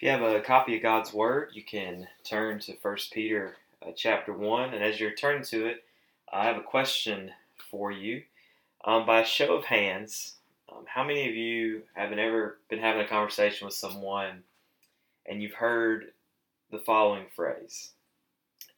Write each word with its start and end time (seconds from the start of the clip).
If 0.00 0.04
you 0.04 0.12
have 0.12 0.22
a 0.22 0.40
copy 0.40 0.76
of 0.76 0.82
God's 0.82 1.12
Word, 1.12 1.50
you 1.52 1.62
can 1.62 2.08
turn 2.24 2.58
to 2.60 2.72
1 2.80 2.96
Peter 3.12 3.56
uh, 3.86 3.90
chapter 3.94 4.32
1. 4.32 4.72
And 4.72 4.82
as 4.82 4.98
you're 4.98 5.12
turning 5.12 5.44
to 5.48 5.66
it, 5.66 5.84
I 6.32 6.46
have 6.46 6.56
a 6.56 6.62
question 6.62 7.30
for 7.70 7.92
you. 7.92 8.22
Um, 8.82 9.04
by 9.04 9.22
show 9.24 9.56
of 9.56 9.66
hands, 9.66 10.36
um, 10.72 10.86
how 10.86 11.04
many 11.04 11.28
of 11.28 11.34
you 11.34 11.82
have 11.92 12.12
ever 12.12 12.56
been 12.70 12.78
having 12.78 13.02
a 13.02 13.08
conversation 13.08 13.66
with 13.66 13.74
someone 13.74 14.42
and 15.26 15.42
you've 15.42 15.52
heard 15.52 16.12
the 16.70 16.78
following 16.78 17.26
phrase 17.36 17.90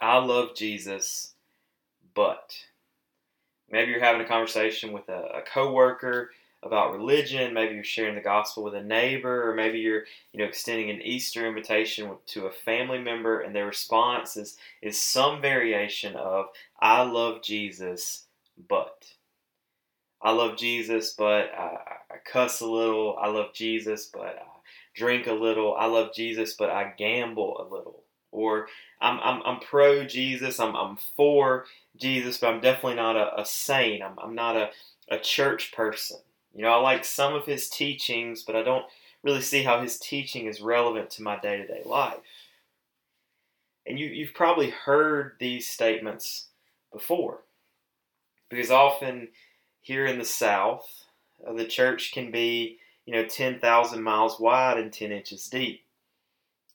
I 0.01 0.19
love 0.19 0.57
Jesus, 0.57 1.35
but. 2.15 2.57
Maybe 3.71 3.93
you're 3.93 4.01
having 4.01 4.23
a 4.23 4.29
conversation 4.29 4.91
with 4.91 5.09
a, 5.09 5.37
a 5.37 5.43
coworker 5.43 6.33
about 6.63 6.93
religion. 6.93 7.55
Maybe 7.55 7.75
you're 7.75 7.85
sharing 7.85 8.15
the 8.15 8.21
gospel 8.21 8.63
with 8.63 8.75
a 8.75 8.83
neighbor, 8.83 9.49
or 9.49 9.55
maybe 9.55 9.79
you're, 9.79 10.05
you 10.33 10.39
know, 10.39 10.45
extending 10.45 10.91
an 10.91 11.03
Easter 11.03 11.47
invitation 11.47 12.11
to 12.27 12.47
a 12.47 12.53
family 12.53 12.99
member, 12.99 13.41
and 13.41 13.55
their 13.55 13.67
response 13.67 14.37
is 14.37 14.57
is 14.81 15.01
some 15.01 15.41
variation 15.41 16.17
of 16.17 16.47
"I 16.81 17.03
love 17.03 17.43
Jesus, 17.43 18.27
but." 18.69 19.07
I 20.25 20.31
love 20.31 20.57
Jesus, 20.57 21.15
but 21.15 21.51
I, 21.53 21.79
I 22.09 22.17
cuss 22.25 22.61
a 22.61 22.67
little. 22.67 23.17
I 23.21 23.27
love 23.29 23.53
Jesus, 23.55 24.07
but 24.07 24.39
I 24.39 24.43
drink 24.95 25.27
a 25.27 25.33
little. 25.33 25.75
I 25.75 25.87
love 25.87 26.15
Jesus, 26.15 26.55
but 26.55 26.71
I 26.71 26.93
gamble 26.97 27.57
a 27.59 27.65
little. 27.65 28.05
Or 28.31 28.69
I'm, 29.01 29.19
I'm, 29.21 29.43
I'm 29.45 29.61
pro 29.61 30.05
Jesus. 30.05 30.61
I'm, 30.61 30.77
I'm 30.77 30.97
for 31.17 31.67
Jesus, 31.97 32.39
but 32.39 32.55
I'm 32.55 32.61
definitely 32.61 32.95
not 32.95 33.17
a, 33.17 33.41
a 33.41 33.45
saint. 33.45 34.03
I'm, 34.03 34.17
I'm 34.19 34.35
not 34.35 34.57
a, 34.57 34.71
a 35.11 35.19
church 35.19 35.73
person. 35.73 36.19
You 36.55 36.63
know, 36.63 36.73
I 36.73 36.77
like 36.77 37.05
some 37.05 37.35
of 37.35 37.47
his 37.47 37.69
teachings, 37.69 38.43
but 38.43 38.57
I 38.57 38.63
don't 38.63 38.85
really 39.23 39.41
see 39.41 39.63
how 39.63 39.81
his 39.81 39.99
teaching 39.99 40.47
is 40.47 40.61
relevant 40.61 41.11
to 41.11 41.23
my 41.23 41.39
day 41.39 41.57
to 41.57 41.67
day 41.67 41.83
life. 41.85 42.19
And 43.87 43.99
you, 43.99 44.07
you've 44.07 44.35
probably 44.35 44.71
heard 44.71 45.33
these 45.41 45.69
statements 45.69 46.49
before. 46.93 47.41
Because 48.49 48.71
often 48.71 49.29
here 49.81 50.07
in 50.07 50.19
the 50.19 50.25
South, 50.25 50.87
uh, 51.47 51.53
the 51.53 51.65
church 51.65 52.13
can 52.13 52.31
be, 52.31 52.79
you 53.07 53.15
know, 53.15 53.25
10,000 53.25 54.03
miles 54.03 54.39
wide 54.39 54.79
and 54.79 54.93
10 54.93 55.11
inches 55.11 55.49
deep. 55.49 55.85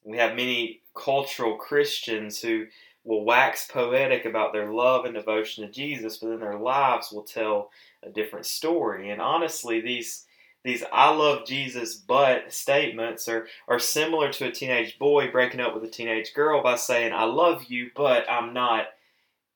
We 0.04 0.18
have 0.18 0.36
many 0.36 0.82
cultural 0.96 1.56
Christians 1.56 2.42
who 2.42 2.66
will 3.08 3.24
wax 3.24 3.68
poetic 3.72 4.26
about 4.26 4.52
their 4.52 4.70
love 4.72 5.06
and 5.06 5.16
devotion 5.16 5.66
to 5.66 5.72
Jesus, 5.72 6.18
but 6.18 6.28
then 6.28 6.42
their 6.42 6.60
lives 6.60 7.10
will 7.12 7.24
tell 7.24 7.72
a 8.04 8.10
different 8.10 8.46
story. 8.46 9.10
And 9.10 9.22
honestly, 9.22 9.80
these 9.80 10.26
these 10.64 10.84
I 10.92 11.12
love 11.12 11.46
Jesus 11.46 11.96
but 11.96 12.52
statements 12.52 13.30
are, 13.30 13.48
are 13.70 13.80
similar 13.80 14.34
to 14.34 14.48
a 14.48 14.52
teenage 14.52 15.00
boy 15.00 15.32
breaking 15.32 15.62
up 15.62 15.74
with 15.74 15.86
a 15.86 15.88
teenage 15.88 16.34
girl 16.34 16.62
by 16.62 16.76
saying, 16.76 17.14
I 17.14 17.24
love 17.24 17.66
you, 17.70 17.92
but 17.96 18.30
I'm 18.30 18.54
not 18.54 18.88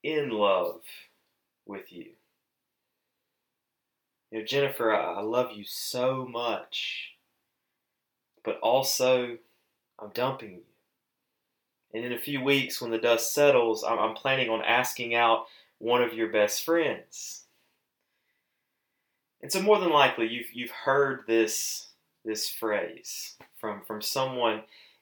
in 0.03 0.30
love 0.30 0.81
with 1.65 1.91
you. 1.91 2.11
You 4.31 4.39
know, 4.39 4.45
Jennifer, 4.45 4.95
I, 4.95 5.15
I 5.15 5.21
love 5.21 5.52
you 5.52 5.65
so 5.65 6.25
much, 6.25 7.15
but 8.45 8.58
also 8.61 9.38
I'm 9.99 10.09
dumping 10.13 10.52
you. 10.52 10.70
And 11.94 12.06
in 12.06 12.14
a 12.14 12.20
few 12.20 12.42
weeks, 12.42 12.81
when 12.81 12.92
the 12.92 12.97
dust 12.97 13.34
settles, 13.34 13.84
I'm, 13.84 14.00
I'm 14.00 14.16
planning 14.16 14.50
on 14.50 14.64
asking 14.64 15.16
out 15.16 15.45
one 15.80 16.02
of 16.02 16.14
your 16.14 16.30
best 16.30 16.64
friends. 16.64 17.45
And 19.42 19.52
so, 19.52 19.61
more 19.61 19.80
than 19.80 19.89
likely, 19.89 20.28
you've 20.28 20.52
you've 20.53 20.72
heard 20.72 21.23
this 21.28 21.89
this 22.23 22.48
phrase 22.48 23.36
from 23.58 23.81
from 23.88 24.02
someone 24.02 24.61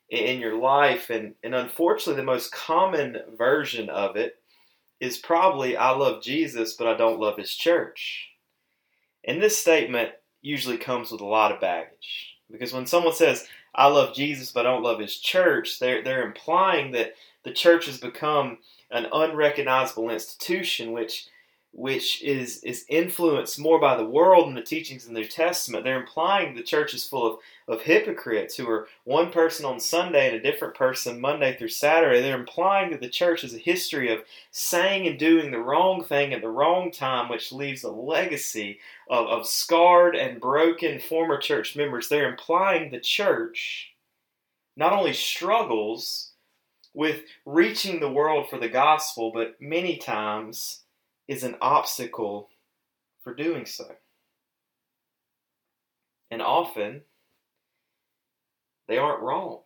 in 0.09 0.39
your 0.39 0.55
life, 0.55 1.09
and 1.09 1.35
and 1.43 1.53
unfortunately, 1.53 2.15
the 2.15 2.25
most 2.25 2.51
common 2.51 3.17
version 3.37 3.89
of 3.89 4.15
it 4.15 4.37
is 4.99 5.17
probably 5.17 5.75
"I 5.75 5.91
love 5.91 6.23
Jesus, 6.23 6.73
but 6.73 6.87
I 6.87 6.95
don't 6.95 7.19
love 7.19 7.37
His 7.37 7.53
church." 7.53 8.29
And 9.25 9.41
this 9.41 9.57
statement 9.57 10.11
usually 10.41 10.77
comes 10.77 11.11
with 11.11 11.21
a 11.21 11.25
lot 11.25 11.51
of 11.51 11.59
baggage 11.59 12.37
because 12.49 12.71
when 12.71 12.85
someone 12.85 13.13
says 13.13 13.47
I 13.75 13.87
love 13.87 14.15
Jesus, 14.15 14.51
but 14.51 14.65
I 14.65 14.71
don't 14.71 14.83
love 14.83 14.99
His 14.99 15.17
church, 15.17 15.79
they're 15.79 16.03
they're 16.03 16.25
implying 16.25 16.91
that 16.91 17.13
the 17.43 17.51
church 17.51 17.85
has 17.85 17.97
become 17.97 18.57
an 18.91 19.07
unrecognizable 19.11 20.09
institution, 20.09 20.91
which 20.91 21.27
which 21.71 22.21
is 22.23 22.63
is 22.63 22.83
influenced 22.89 23.59
more 23.59 23.79
by 23.79 23.95
the 23.95 24.05
world 24.05 24.47
and 24.47 24.57
the 24.57 24.61
teachings 24.61 25.05
in 25.05 25.13
the 25.13 25.21
New 25.21 25.27
Testament. 25.27 25.83
They're 25.83 25.99
implying 25.99 26.55
the 26.55 26.63
church 26.63 26.93
is 26.93 27.07
full 27.07 27.33
of, 27.33 27.39
of 27.67 27.83
hypocrites 27.83 28.55
who 28.57 28.67
are 28.69 28.87
one 29.03 29.31
person 29.31 29.65
on 29.65 29.79
Sunday 29.79 30.27
and 30.27 30.35
a 30.35 30.51
different 30.51 30.73
person 30.73 31.21
Monday 31.21 31.55
through 31.55 31.69
Saturday. 31.69 32.21
They're 32.21 32.39
implying 32.39 32.91
that 32.91 33.01
the 33.01 33.09
church 33.09 33.43
is 33.43 33.53
a 33.53 33.59
history 33.59 34.11
of 34.11 34.23
saying 34.51 35.07
and 35.07 35.19
doing 35.19 35.51
the 35.51 35.59
wrong 35.59 36.03
thing 36.03 36.33
at 36.33 36.41
the 36.41 36.49
wrong 36.49 36.91
time, 36.91 37.29
which 37.29 37.51
leaves 37.51 37.83
a 37.83 37.91
legacy 37.91 38.79
of, 39.09 39.27
of 39.27 39.47
scarred 39.47 40.15
and 40.15 40.41
broken 40.41 40.99
former 40.99 41.37
church 41.37 41.75
members. 41.75 42.09
They're 42.09 42.29
implying 42.29 42.89
the 42.89 42.99
church 42.99 43.93
not 44.75 44.93
only 44.93 45.13
struggles 45.13 46.31
with 46.93 47.21
reaching 47.45 47.99
the 47.99 48.11
world 48.11 48.49
for 48.49 48.57
the 48.57 48.69
gospel, 48.69 49.31
but 49.31 49.55
many 49.61 49.97
times 49.97 50.81
is 51.29 51.43
an 51.43 51.55
obstacle 51.61 52.49
for 53.23 53.35
doing 53.35 53.63
so. 53.63 53.85
And 56.31 56.41
often, 56.41 57.01
they 58.87 58.97
aren't 58.97 59.21
wrong. 59.21 59.59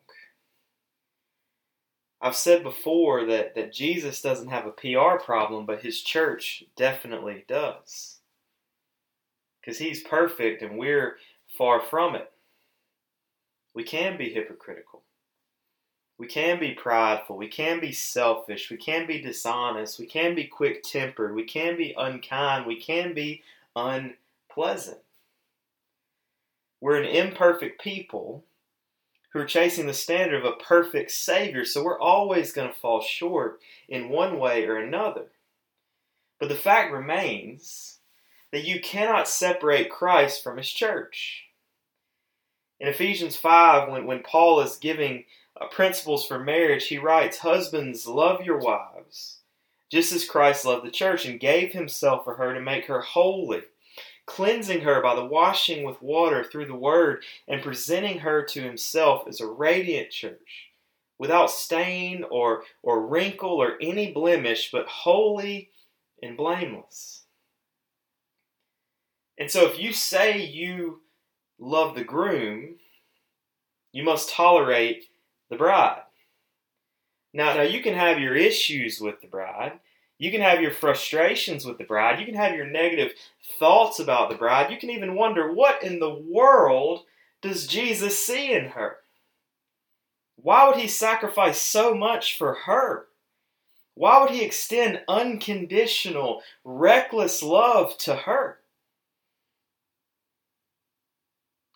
I've 2.22 2.35
said 2.35 2.63
before 2.63 3.25
that, 3.28 3.56
that 3.56 3.72
Jesus 3.72 4.22
doesn't 4.22 4.50
have 4.50 4.66
a 4.66 4.72
PR 4.72 5.23
problem, 5.23 5.66
but 5.66 5.81
his 5.81 6.02
church 6.02 6.66
definitely 6.75 7.46
does. 7.47 8.19
Because 9.62 9.78
he's 9.78 10.03
perfect 10.03 10.62
and 10.63 10.78
we're 10.78 11.16
far 11.57 11.81
from 11.81 12.16
it. 12.16 12.29
We 13.73 13.85
can 13.85 14.18
be 14.18 14.34
hypocritical. 14.34 15.03
We 16.23 16.29
can 16.29 16.57
be 16.57 16.72
prideful. 16.72 17.35
We 17.35 17.50
can 17.50 17.81
be 17.81 17.91
selfish. 17.91 18.72
We 18.72 18.78
can 18.78 19.06
be 19.06 19.19
dishonest. 19.19 20.00
We 20.00 20.06
can 20.06 20.35
be 20.35 20.45
quick 20.45 20.81
tempered. 20.81 21.35
We 21.35 21.44
can 21.44 21.75
be 21.75 21.94
unkind. 21.97 22.66
We 22.66 22.79
can 22.79 23.13
be 23.13 23.44
unpleasant. 23.75 25.00
We're 26.79 27.03
an 27.03 27.09
imperfect 27.09 27.81
people 27.81 28.45
who 29.31 29.39
are 29.39 29.45
chasing 29.45 29.85
the 29.85 29.94
standard 29.94 30.45
of 30.45 30.45
a 30.45 30.63
perfect 30.63 31.11
Savior, 31.11 31.66
so 31.66 31.84
we're 31.84 32.00
always 32.00 32.53
going 32.53 32.69
to 32.69 32.73
fall 32.73 33.01
short 33.01 33.59
in 33.90 34.07
one 34.07 34.40
way 34.40 34.66
or 34.66 34.78
another. 34.78 35.25
But 36.40 36.47
the 36.47 36.55
fact 36.55 36.94
remains 36.94 37.97
that 38.53 38.63
you 38.63 38.79
cannot 38.79 39.28
separate 39.28 39.91
Christ 39.91 40.41
from 40.41 40.55
His 40.55 40.69
church. 40.69 41.47
In 42.79 42.88
Ephesians 42.88 43.35
5, 43.35 43.90
when, 43.90 44.05
when 44.05 44.23
Paul 44.23 44.61
is 44.61 44.78
giving 44.78 45.25
uh, 45.59 45.68
principles 45.68 46.25
for 46.25 46.40
marriage, 46.40 46.88
he 46.88 46.97
writes, 46.97 47.38
Husbands, 47.38 48.08
love 48.08 48.44
your 48.44 48.58
wives, 48.58 49.40
just 49.91 50.12
as 50.12 50.28
Christ 50.28 50.66
loved 50.66 50.86
the 50.86 50.91
church 50.91 51.25
and 51.25 51.40
gave 51.40 51.74
himself 51.74 52.24
for 52.24 52.36
her 52.36 52.53
to 52.53 52.62
make 52.62 52.86
her 52.86 53.02
holy, 53.02 53.62
cleansing 54.25 54.81
her 54.81 55.02
by 55.02 55.16
the 55.16 55.25
washing 55.25 55.84
with 55.84 56.02
water 56.02 56.44
through 56.44 56.66
the 56.66 56.75
word, 56.75 57.24
and 57.47 57.62
presenting 57.62 58.19
her 58.19 58.44
to 58.46 58.62
himself 58.62 59.28
as 59.28 59.41
a 59.41 59.47
radiant 59.47 60.09
church, 60.09 60.72
without 61.19 61.52
stain 61.52 62.25
or, 62.31 62.64
or 62.81 63.06
wrinkle 63.06 63.62
or 63.62 63.78
any 63.81 64.12
blemish, 64.12 64.72
but 64.72 64.88
holy 64.88 65.70
and 66.22 66.35
blameless. 66.35 67.24
And 69.38 69.50
so, 69.50 69.66
if 69.66 69.80
you 69.80 69.94
say 69.94 70.44
you 70.46 71.02
love 71.59 71.96
the 71.96 72.03
groom, 72.03 72.75
you 73.91 74.03
must 74.03 74.29
tolerate 74.29 75.05
the 75.53 75.58
bride. 75.58 76.02
Now, 77.34 77.53
now 77.55 77.61
you 77.61 77.82
can 77.82 77.96
have 77.96 78.20
your 78.20 78.35
issues 78.35 79.00
with 79.00 79.22
the 79.22 79.28
bride. 79.28 79.79
You 80.20 80.32
can 80.32 80.41
have 80.41 80.61
your 80.61 80.72
frustrations 80.72 81.66
with 81.66 81.78
the 81.78 81.84
bride. 81.84 82.20
You 82.20 82.26
can 82.26 82.35
have 82.35 82.55
your 82.55 82.67
negative 82.67 83.14
thoughts 83.59 84.00
about 84.00 84.29
the 84.29 84.35
bride. 84.35 84.72
You 84.72 84.78
can 84.78 84.90
even 84.90 85.16
wonder 85.16 85.52
what 85.52 85.84
in 85.84 86.00
the 86.00 86.14
world 86.14 87.03
does 87.41 87.67
Jesus 87.67 88.17
see 88.17 88.53
in 88.53 88.66
her? 88.70 88.97
Why 90.35 90.67
would 90.67 90.78
he 90.78 90.88
sacrifice 90.88 91.61
so 91.61 91.96
much 91.96 92.38
for 92.38 92.53
her? 92.53 93.08
Why 93.96 94.22
would 94.22 94.32
he 94.32 94.44
extend 94.44 95.02
unconditional, 95.08 96.41
reckless 96.64 97.44
love 97.44 97.97
to 98.00 98.16
her? 98.16 98.59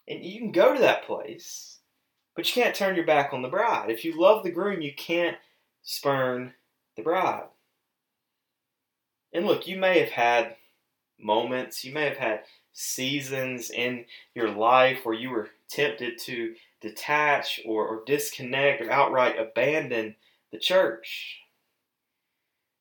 And 0.08 0.24
you 0.24 0.40
can 0.40 0.52
go 0.52 0.74
to 0.74 0.80
that 0.80 1.04
place 1.04 1.77
but 2.38 2.48
you 2.48 2.62
can't 2.62 2.76
turn 2.76 2.96
your 2.96 3.04
back 3.04 3.34
on 3.34 3.42
the 3.42 3.48
bride. 3.48 3.90
If 3.90 4.06
you 4.06 4.18
love 4.18 4.44
the 4.44 4.52
groom, 4.52 4.80
you 4.80 4.94
can't 4.94 5.36
spurn 5.82 6.54
the 6.96 7.02
bride. 7.02 7.48
And 9.34 9.48
look, 9.48 9.68
you 9.68 9.76
may 9.76 10.00
have 10.00 10.12
had 10.12 10.56
moments, 11.20 11.84
you 11.84 11.92
may 11.92 12.06
have 12.06 12.18
had 12.18 12.42
seasons 12.74 13.72
in 13.72 14.06
your 14.36 14.52
life 14.52 15.00
where 15.04 15.16
you 15.16 15.32
were 15.32 15.50
tempted 15.68 16.20
to 16.20 16.54
detach 16.80 17.60
or, 17.66 17.88
or 17.88 18.04
disconnect 18.06 18.84
or 18.84 18.92
outright 18.92 19.40
abandon 19.40 20.16
the 20.52 20.60
church. 20.60 21.40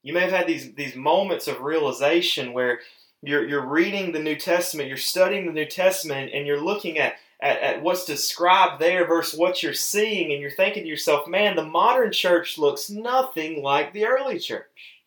You 0.02 0.12
may 0.12 0.20
have 0.20 0.32
had 0.32 0.46
these, 0.46 0.74
these 0.74 0.94
moments 0.94 1.48
of 1.48 1.62
realization 1.62 2.52
where 2.52 2.80
you're, 3.22 3.48
you're 3.48 3.66
reading 3.66 4.12
the 4.12 4.22
New 4.22 4.36
Testament, 4.36 4.88
you're 4.88 4.98
studying 4.98 5.46
the 5.46 5.52
New 5.52 5.64
Testament, 5.64 6.32
and 6.34 6.46
you're 6.46 6.62
looking 6.62 6.98
at, 6.98 7.14
at, 7.40 7.60
at 7.60 7.82
what's 7.82 8.04
described 8.04 8.80
there 8.80 9.06
versus 9.06 9.38
what 9.38 9.62
you're 9.62 9.74
seeing, 9.74 10.32
and 10.32 10.40
you're 10.40 10.50
thinking 10.50 10.84
to 10.84 10.88
yourself, 10.88 11.28
man, 11.28 11.56
the 11.56 11.64
modern 11.64 12.12
church 12.12 12.58
looks 12.58 12.90
nothing 12.90 13.62
like 13.62 13.92
the 13.92 14.06
early 14.06 14.38
church. 14.38 15.02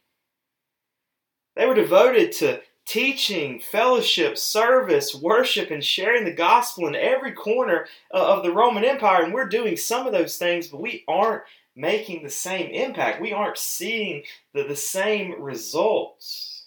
They 1.55 1.65
were 1.65 1.75
devoted 1.75 2.31
to 2.33 2.61
teaching, 2.85 3.59
fellowship, 3.59 4.37
service, 4.37 5.13
worship, 5.13 5.69
and 5.71 5.83
sharing 5.83 6.25
the 6.25 6.33
gospel 6.33 6.87
in 6.87 6.95
every 6.95 7.33
corner 7.33 7.85
of 8.11 8.43
the 8.43 8.51
Roman 8.51 8.83
Empire. 8.83 9.23
And 9.23 9.33
we're 9.33 9.47
doing 9.47 9.77
some 9.77 10.07
of 10.07 10.13
those 10.13 10.37
things, 10.37 10.67
but 10.67 10.81
we 10.81 11.03
aren't 11.07 11.43
making 11.75 12.23
the 12.23 12.29
same 12.29 12.71
impact. 12.71 13.21
We 13.21 13.31
aren't 13.31 13.57
seeing 13.57 14.23
the, 14.53 14.63
the 14.63 14.75
same 14.75 15.41
results. 15.41 16.65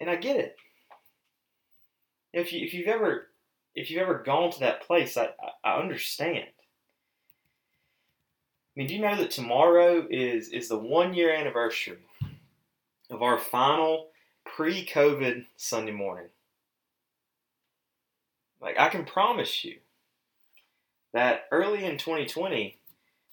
And 0.00 0.08
I 0.08 0.16
get 0.16 0.36
it. 0.36 0.56
If 2.32 2.52
you 2.52 2.64
if 2.64 2.74
you've 2.74 2.88
ever 2.88 3.28
if 3.78 3.90
you've 3.90 4.02
ever 4.02 4.22
gone 4.22 4.50
to 4.52 4.60
that 4.60 4.82
place, 4.82 5.16
I, 5.16 5.28
I 5.64 5.78
understand. 5.78 6.46
I 8.74 8.74
mean, 8.74 8.86
do 8.86 8.94
you 8.94 9.00
know 9.00 9.16
that 9.16 9.30
tomorrow 9.30 10.06
is 10.10 10.48
is 10.48 10.68
the 10.68 10.78
one 10.78 11.14
year 11.14 11.34
anniversary 11.34 11.98
of 13.10 13.22
our 13.22 13.38
final 13.38 14.08
pre 14.44 14.84
COVID 14.84 15.46
Sunday 15.56 15.92
morning. 15.92 16.28
Like, 18.60 18.78
I 18.78 18.88
can 18.88 19.04
promise 19.04 19.64
you 19.64 19.76
that 21.12 21.42
early 21.52 21.84
in 21.84 21.96
2020, 21.96 22.76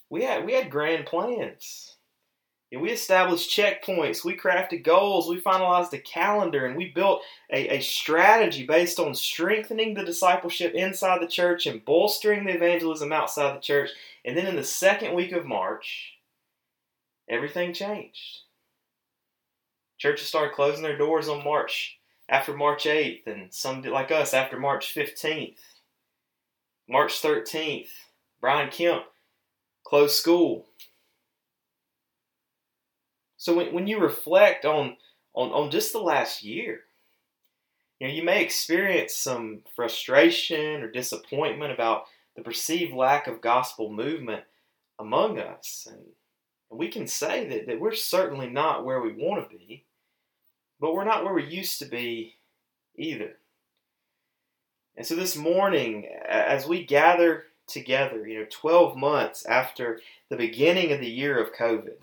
we 0.09 0.23
had, 0.23 0.45
we 0.45 0.53
had 0.53 0.69
grand 0.69 1.05
plans. 1.05 1.94
And 2.71 2.81
we 2.81 2.89
established 2.91 3.49
checkpoints, 3.49 4.25
we 4.25 4.35
crafted 4.35 4.83
goals, 4.83 5.29
we 5.29 5.39
finalized 5.39 5.93
a 5.93 5.99
calendar, 5.99 6.65
and 6.65 6.75
we 6.75 6.89
built 6.89 7.21
a, 7.51 7.77
a 7.77 7.81
strategy 7.81 8.65
based 8.65 8.99
on 8.99 9.13
strengthening 9.13 9.93
the 9.93 10.03
discipleship 10.03 10.73
inside 10.73 11.21
the 11.21 11.27
church 11.27 11.67
and 11.67 11.85
bolstering 11.85 12.43
the 12.45 12.55
evangelism 12.55 13.11
outside 13.11 13.55
the 13.55 13.61
church. 13.61 13.91
And 14.25 14.35
then 14.35 14.47
in 14.47 14.55
the 14.55 14.63
second 14.63 15.13
week 15.13 15.31
of 15.31 15.45
March, 15.45 16.17
everything 17.29 17.71
changed. 17.71 18.39
Churches 19.97 20.27
started 20.27 20.55
closing 20.55 20.83
their 20.83 20.97
doors 20.97 21.29
on 21.29 21.43
March 21.43 21.99
after 22.27 22.55
March 22.55 22.85
8th, 22.85 23.27
and 23.27 23.53
some 23.53 23.83
like 23.83 24.11
us 24.11 24.33
after 24.33 24.59
March 24.59 24.93
15th. 24.93 25.59
March 26.89 27.21
13th, 27.21 27.89
Brian 28.41 28.69
Kemp 28.69 29.05
closed 29.85 30.15
school. 30.15 30.65
So 33.45 33.53
when, 33.53 33.75
when 33.75 33.85
you 33.85 33.99
reflect 33.99 34.65
on, 34.65 34.97
on, 35.35 35.51
on 35.51 35.69
just 35.69 35.93
the 35.93 35.99
last 35.99 36.41
year, 36.41 36.79
you 37.99 38.07
know, 38.07 38.13
you 38.15 38.23
may 38.23 38.41
experience 38.41 39.13
some 39.13 39.59
frustration 39.75 40.81
or 40.81 40.89
disappointment 40.89 41.71
about 41.71 42.05
the 42.35 42.41
perceived 42.41 42.91
lack 42.91 43.27
of 43.27 43.41
gospel 43.41 43.93
movement 43.93 44.45
among 44.97 45.37
us. 45.37 45.87
And 45.87 45.99
we 46.71 46.87
can 46.87 47.05
say 47.05 47.47
that, 47.49 47.67
that 47.67 47.79
we're 47.79 47.93
certainly 47.93 48.49
not 48.49 48.83
where 48.83 48.99
we 48.99 49.11
want 49.11 49.47
to 49.47 49.55
be, 49.55 49.83
but 50.79 50.95
we're 50.95 51.05
not 51.05 51.23
where 51.23 51.35
we 51.35 51.45
used 51.45 51.77
to 51.77 51.85
be 51.85 52.37
either. 52.95 53.37
And 54.97 55.05
so 55.05 55.15
this 55.15 55.35
morning, 55.35 56.07
as 56.27 56.67
we 56.67 56.83
gather 56.83 57.43
together, 57.67 58.27
you 58.27 58.39
know, 58.39 58.47
12 58.49 58.97
months 58.97 59.45
after 59.45 59.99
the 60.29 60.35
beginning 60.35 60.91
of 60.91 60.99
the 60.99 61.11
year 61.11 61.39
of 61.39 61.53
COVID, 61.53 61.97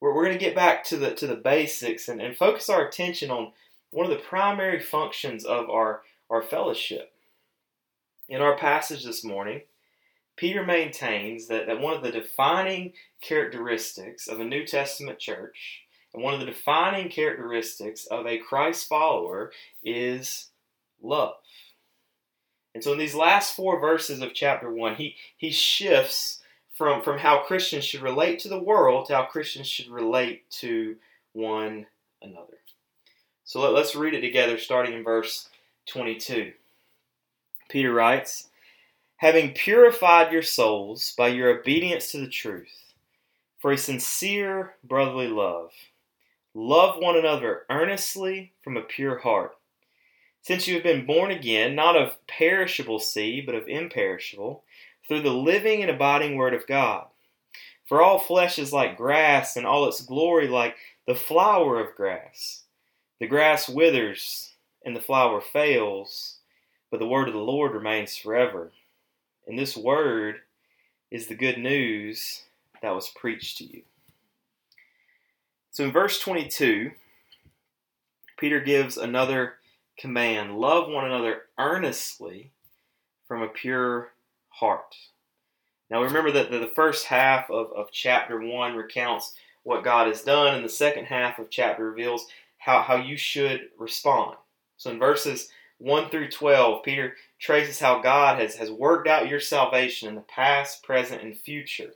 we're, 0.00 0.14
we're 0.14 0.24
going 0.24 0.38
to 0.38 0.44
get 0.44 0.54
back 0.54 0.84
to 0.84 0.96
the, 0.96 1.14
to 1.14 1.26
the 1.26 1.36
basics 1.36 2.08
and, 2.08 2.20
and 2.20 2.36
focus 2.36 2.68
our 2.68 2.86
attention 2.86 3.30
on 3.30 3.52
one 3.90 4.04
of 4.04 4.10
the 4.10 4.24
primary 4.24 4.80
functions 4.80 5.44
of 5.44 5.70
our, 5.70 6.02
our 6.30 6.42
fellowship. 6.42 7.12
In 8.28 8.42
our 8.42 8.56
passage 8.56 9.04
this 9.04 9.24
morning, 9.24 9.62
Peter 10.36 10.64
maintains 10.64 11.48
that, 11.48 11.66
that 11.66 11.80
one 11.80 11.94
of 11.94 12.02
the 12.02 12.12
defining 12.12 12.92
characteristics 13.20 14.28
of 14.28 14.38
a 14.38 14.44
New 14.44 14.66
Testament 14.66 15.18
church 15.18 15.82
and 16.14 16.22
one 16.22 16.34
of 16.34 16.40
the 16.40 16.46
defining 16.46 17.08
characteristics 17.10 18.06
of 18.06 18.26
a 18.26 18.38
Christ 18.38 18.88
follower 18.88 19.52
is 19.82 20.48
love. 21.02 21.34
And 22.74 22.84
so 22.84 22.92
in 22.92 22.98
these 22.98 23.14
last 23.14 23.56
four 23.56 23.80
verses 23.80 24.20
of 24.20 24.34
chapter 24.34 24.70
1, 24.70 24.96
he, 24.96 25.16
he 25.36 25.50
shifts 25.50 26.37
from, 26.78 27.02
from 27.02 27.18
how 27.18 27.42
Christians 27.42 27.84
should 27.84 28.02
relate 28.02 28.38
to 28.38 28.48
the 28.48 28.62
world 28.62 29.06
to 29.06 29.16
how 29.16 29.24
Christians 29.24 29.66
should 29.66 29.88
relate 29.88 30.48
to 30.52 30.94
one 31.32 31.86
another. 32.22 32.58
So 33.42 33.60
let, 33.60 33.72
let's 33.72 33.96
read 33.96 34.14
it 34.14 34.20
together, 34.20 34.56
starting 34.58 34.94
in 34.94 35.02
verse 35.02 35.48
22. 35.86 36.52
Peter 37.68 37.92
writes, 37.92 38.48
having 39.16 39.52
purified 39.52 40.32
your 40.32 40.42
souls 40.42 41.12
by 41.18 41.26
your 41.28 41.58
obedience 41.58 42.12
to 42.12 42.20
the 42.20 42.28
truth, 42.28 42.94
for 43.58 43.72
a 43.72 43.76
sincere 43.76 44.76
brotherly 44.84 45.26
love. 45.26 45.72
Love 46.54 47.02
one 47.02 47.18
another 47.18 47.66
earnestly 47.68 48.52
from 48.62 48.76
a 48.76 48.82
pure 48.82 49.18
heart. 49.18 49.56
Since 50.42 50.68
you 50.68 50.74
have 50.74 50.84
been 50.84 51.06
born 51.06 51.32
again, 51.32 51.74
not 51.74 51.96
of 51.96 52.24
perishable 52.28 53.00
seed, 53.00 53.46
but 53.46 53.56
of 53.56 53.66
imperishable, 53.66 54.62
through 55.08 55.22
the 55.22 55.32
living 55.32 55.82
and 55.82 55.90
abiding 55.90 56.36
Word 56.36 56.54
of 56.54 56.66
God. 56.66 57.06
For 57.86 58.02
all 58.02 58.18
flesh 58.18 58.58
is 58.58 58.72
like 58.72 58.98
grass, 58.98 59.56
and 59.56 59.66
all 59.66 59.88
its 59.88 60.02
glory 60.02 60.46
like 60.46 60.76
the 61.06 61.14
flower 61.14 61.80
of 61.80 61.96
grass. 61.96 62.64
The 63.18 63.26
grass 63.26 63.68
withers, 63.68 64.52
and 64.84 64.94
the 64.94 65.00
flower 65.00 65.40
fails, 65.40 66.36
but 66.90 67.00
the 67.00 67.06
word 67.06 67.28
of 67.28 67.34
the 67.34 67.40
Lord 67.40 67.72
remains 67.72 68.16
forever. 68.16 68.72
And 69.46 69.58
this 69.58 69.76
word 69.76 70.36
is 71.10 71.26
the 71.26 71.34
good 71.34 71.58
news 71.58 72.42
that 72.82 72.94
was 72.94 73.08
preached 73.08 73.58
to 73.58 73.64
you. 73.64 73.82
So 75.70 75.84
in 75.84 75.92
verse 75.92 76.20
22, 76.20 76.90
Peter 78.38 78.60
gives 78.60 78.96
another 78.96 79.54
command 79.98 80.58
love 80.58 80.88
one 80.88 81.04
another 81.04 81.42
earnestly 81.58 82.50
from 83.26 83.42
a 83.42 83.48
pure 83.48 84.12
heart. 84.58 84.94
Now 85.90 86.02
remember 86.02 86.30
that 86.32 86.50
the 86.50 86.70
first 86.74 87.06
half 87.06 87.50
of, 87.50 87.72
of 87.72 87.90
chapter 87.92 88.40
1 88.40 88.74
recounts 88.74 89.32
what 89.62 89.84
God 89.84 90.06
has 90.06 90.22
done, 90.22 90.54
and 90.54 90.64
the 90.64 90.68
second 90.68 91.06
half 91.06 91.38
of 91.38 91.50
chapter 91.50 91.84
reveals 91.84 92.26
how, 92.58 92.82
how 92.82 92.96
you 92.96 93.16
should 93.16 93.68
respond. 93.78 94.36
So 94.76 94.90
in 94.90 94.98
verses 94.98 95.48
1 95.78 96.10
through 96.10 96.30
12, 96.30 96.82
Peter 96.82 97.14
traces 97.38 97.78
how 97.78 98.00
God 98.00 98.40
has, 98.40 98.56
has 98.56 98.70
worked 98.70 99.08
out 99.08 99.28
your 99.28 99.40
salvation 99.40 100.08
in 100.08 100.14
the 100.14 100.22
past, 100.22 100.82
present, 100.82 101.22
and 101.22 101.36
future. 101.36 101.92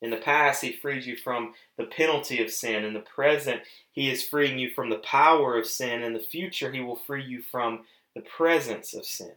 In 0.00 0.10
the 0.10 0.16
past, 0.18 0.62
He 0.62 0.72
freed 0.72 1.04
you 1.04 1.16
from 1.16 1.54
the 1.76 1.84
penalty 1.84 2.42
of 2.42 2.50
sin. 2.50 2.84
In 2.84 2.94
the 2.94 3.00
present, 3.00 3.62
He 3.90 4.10
is 4.10 4.22
freeing 4.22 4.58
you 4.58 4.70
from 4.70 4.90
the 4.90 4.98
power 4.98 5.58
of 5.58 5.66
sin. 5.66 6.02
In 6.02 6.12
the 6.12 6.20
future, 6.20 6.70
He 6.70 6.80
will 6.80 6.96
free 6.96 7.24
you 7.24 7.42
from 7.42 7.84
the 8.14 8.20
presence 8.20 8.94
of 8.94 9.04
sin. 9.04 9.32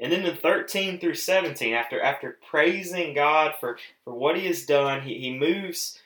And 0.00 0.12
then 0.12 0.24
in 0.24 0.36
13 0.36 1.00
through 1.00 1.14
17, 1.14 1.74
after, 1.74 2.00
after 2.00 2.38
praising 2.48 3.14
God 3.14 3.54
for, 3.58 3.78
for 4.04 4.14
what 4.14 4.36
He 4.36 4.46
has 4.46 4.64
done, 4.64 5.02
he, 5.02 5.14
he 5.18 5.38
moves 5.38 5.98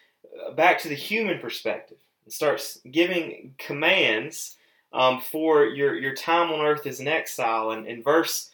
back 0.55 0.79
to 0.81 0.89
the 0.89 0.95
human 0.95 1.39
perspective 1.39 1.99
and 2.25 2.33
starts 2.33 2.79
giving 2.91 3.55
commands 3.59 4.57
um, 4.93 5.21
for 5.21 5.67
your, 5.67 5.95
your 5.97 6.15
time 6.15 6.51
on 6.51 6.61
earth 6.61 6.87
as 6.87 7.01
an 7.01 7.09
exile. 7.09 7.71
And 7.71 7.87
in 7.87 8.03
verse 8.03 8.51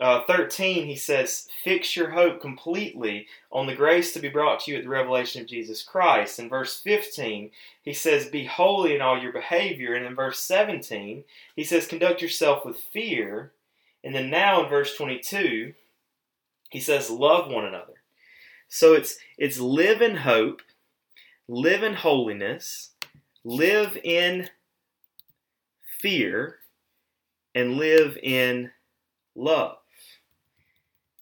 uh, 0.00 0.22
13, 0.26 0.86
he 0.86 0.96
says, 0.96 1.48
Fix 1.62 1.96
your 1.96 2.10
hope 2.10 2.40
completely 2.40 3.26
on 3.50 3.66
the 3.66 3.74
grace 3.74 4.12
to 4.12 4.20
be 4.20 4.28
brought 4.28 4.60
to 4.60 4.70
you 4.70 4.78
at 4.78 4.84
the 4.84 4.88
revelation 4.88 5.42
of 5.42 5.48
Jesus 5.48 5.82
Christ. 5.82 6.38
In 6.38 6.48
verse 6.48 6.80
15, 6.80 7.50
he 7.82 7.92
says, 7.92 8.26
Be 8.26 8.44
holy 8.44 8.94
in 8.94 9.02
all 9.02 9.20
your 9.20 9.32
behavior. 9.32 9.94
And 9.94 10.06
in 10.06 10.14
verse 10.14 10.40
17, 10.40 11.24
he 11.56 11.64
says, 11.64 11.86
Conduct 11.86 12.22
yourself 12.22 12.64
with 12.64 12.78
fear. 12.78 13.52
And 14.04 14.14
then 14.14 14.30
now 14.30 14.64
in 14.64 14.68
verse 14.68 14.96
22, 14.96 15.74
he 16.70 16.80
says, 16.80 17.10
Love 17.10 17.50
one 17.50 17.64
another. 17.64 17.94
So 18.68 18.94
it's, 18.94 19.18
it's 19.36 19.60
live 19.60 20.00
in 20.00 20.16
hope, 20.16 20.62
live 21.46 21.82
in 21.82 21.94
holiness, 21.94 22.90
live 23.44 23.98
in 24.02 24.48
fear 26.00 26.56
and 27.54 27.76
live 27.76 28.18
in 28.22 28.70
love. 29.34 29.76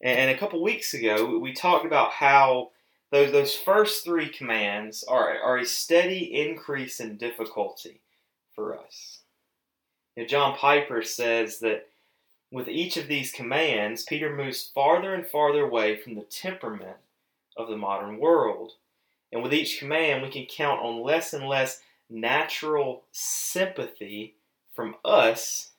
And 0.02 0.30
a 0.30 0.38
couple 0.38 0.62
weeks 0.62 0.94
ago, 0.94 1.38
we 1.38 1.52
talked 1.52 1.84
about 1.84 2.12
how 2.12 2.70
those, 3.10 3.32
those 3.32 3.54
first 3.54 4.04
three 4.04 4.28
commands 4.28 5.04
are, 5.04 5.38
are 5.42 5.58
a 5.58 5.66
steady 5.66 6.40
increase 6.40 7.00
in 7.00 7.18
difficulty 7.18 8.00
for 8.54 8.78
us. 8.78 9.20
You 10.16 10.22
know, 10.22 10.28
John 10.28 10.56
Piper 10.56 11.02
says 11.02 11.58
that 11.58 11.89
with 12.50 12.68
each 12.68 12.96
of 12.96 13.06
these 13.06 13.32
commands, 13.32 14.02
Peter 14.04 14.34
moves 14.34 14.70
farther 14.74 15.14
and 15.14 15.26
farther 15.26 15.62
away 15.62 15.96
from 15.96 16.14
the 16.14 16.22
temperament 16.22 16.96
of 17.56 17.68
the 17.68 17.76
modern 17.76 18.18
world. 18.18 18.72
And 19.32 19.42
with 19.42 19.54
each 19.54 19.78
command, 19.78 20.22
we 20.22 20.30
can 20.30 20.46
count 20.46 20.80
on 20.80 21.02
less 21.02 21.32
and 21.32 21.46
less 21.46 21.80
natural 22.08 23.04
sympathy 23.12 24.34
from 24.74 24.96
us 25.04 25.70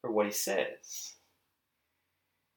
for 0.00 0.10
what 0.10 0.26
he 0.26 0.32
says. 0.32 1.14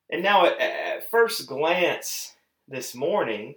And 0.09 0.21
now, 0.21 0.45
at, 0.45 1.09
first 1.09 1.47
glance 1.47 2.33
this 2.67 2.93
morning, 2.93 3.55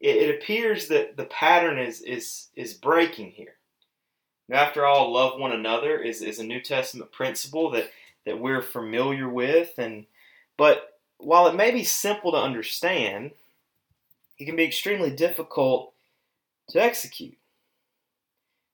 it, 0.00 0.34
appears 0.34 0.88
that 0.88 1.16
the 1.16 1.24
pattern 1.26 1.78
is, 1.78 2.00
is, 2.00 2.48
is 2.56 2.74
breaking 2.74 3.32
here. 3.32 3.54
Now, 4.48 4.58
after 4.58 4.86
all, 4.86 5.12
love 5.12 5.38
one 5.38 5.52
another 5.52 5.98
is, 5.98 6.22
is 6.22 6.38
a 6.38 6.44
New 6.44 6.60
Testament 6.60 7.12
principle 7.12 7.70
that 7.70 7.90
that 8.26 8.38
we're 8.38 8.62
familiar 8.62 9.28
with 9.28 9.70
and 9.78 10.06
but 10.56 10.98
while 11.18 11.46
it 11.46 11.54
may 11.54 11.70
be 11.70 11.84
simple 11.84 12.32
to 12.32 12.38
understand, 12.38 13.30
it 14.38 14.44
can 14.44 14.56
be 14.56 14.64
extremely 14.64 15.10
difficult 15.10 15.92
to 16.70 16.82
execute. 16.82 17.36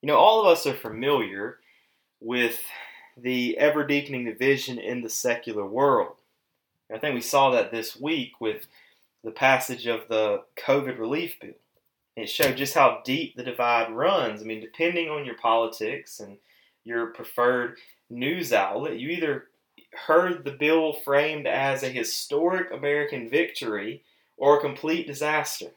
You 0.01 0.07
know, 0.07 0.17
all 0.17 0.41
of 0.41 0.47
us 0.47 0.67
are 0.67 0.75
familiar 0.75 1.59
with 2.21 2.59
the 3.17 3.59
ever 3.59 3.87
deepening 3.87 4.25
division 4.25 4.79
in 4.79 5.03
the 5.03 5.11
secular 5.11 5.67
world. 5.67 6.17
I 6.93 6.99
think 6.99 7.15
we 7.15 7.21
saw 7.21 7.51
that 7.51 7.71
this 7.71 7.99
week 8.01 8.41
with 8.41 8.67
the 9.25 9.31
passage 9.31 9.87
of 9.87 10.09
the 10.09 10.43
COVID 10.57 10.99
relief 10.99 11.39
bill. 11.41 11.51
It 12.17 12.29
showed 12.29 12.57
just 12.57 12.75
how 12.75 13.03
deep 13.05 13.37
the 13.37 13.45
divide 13.45 13.93
runs. 13.93 14.41
I 14.41 14.45
mean, 14.45 14.61
depending 14.61 15.09
on 15.09 15.25
your 15.25 15.37
politics 15.37 16.19
and 16.19 16.39
your 16.85 17.09
preferred 17.09 17.77
news 18.11 18.53
outlet, 18.53 18.99
you 18.99 19.11
either 19.11 19.47
heard 20.07 20.45
the 20.45 20.53
bill 20.53 20.93
framed 20.93 21.47
as 21.47 21.83
a 21.83 21.89
historic 21.89 22.73
American 22.73 23.29
victory 23.29 24.03
or 24.37 24.59
a 24.59 24.61
complete 24.61 25.07
disaster. 25.07 25.71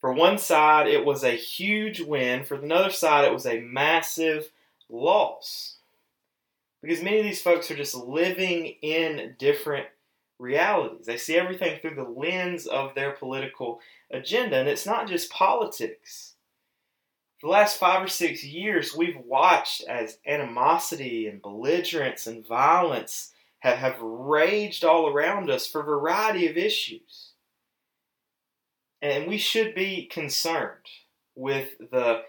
For 0.00 0.12
one 0.12 0.38
side, 0.38 0.88
it 0.88 1.04
was 1.04 1.22
a 1.22 1.30
huge 1.30 2.00
win. 2.00 2.44
For 2.44 2.58
the 2.58 2.74
other 2.74 2.90
side, 2.90 3.24
it 3.24 3.32
was 3.32 3.46
a 3.46 3.60
massive 3.60 4.50
loss. 4.88 5.76
Because 6.82 7.02
many 7.02 7.18
of 7.18 7.24
these 7.24 7.42
folks 7.42 7.70
are 7.70 7.76
just 7.76 7.94
living 7.94 8.74
in 8.82 9.36
different 9.38 9.86
realities. 10.40 11.06
They 11.06 11.16
see 11.16 11.36
everything 11.36 11.78
through 11.78 11.94
the 11.94 12.02
lens 12.02 12.66
of 12.66 12.94
their 12.94 13.12
political 13.12 13.80
agenda. 14.10 14.56
And 14.56 14.68
it's 14.68 14.86
not 14.86 15.06
just 15.06 15.30
politics 15.30 16.31
the 17.42 17.48
last 17.48 17.78
five 17.78 18.02
or 18.02 18.08
six 18.08 18.44
years, 18.44 18.94
we've 18.96 19.18
watched 19.18 19.82
as 19.84 20.18
animosity 20.26 21.26
and 21.26 21.42
belligerence 21.42 22.28
and 22.28 22.46
violence 22.46 23.32
have, 23.58 23.78
have 23.78 24.00
raged 24.00 24.84
all 24.84 25.08
around 25.08 25.50
us 25.50 25.66
for 25.66 25.80
a 25.80 25.84
variety 25.84 26.46
of 26.48 26.56
issues. 26.56 27.32
And 29.02 29.26
we 29.26 29.38
should 29.38 29.74
be 29.74 30.06
concerned 30.06 30.86
with 31.34 31.70
the 31.90 32.22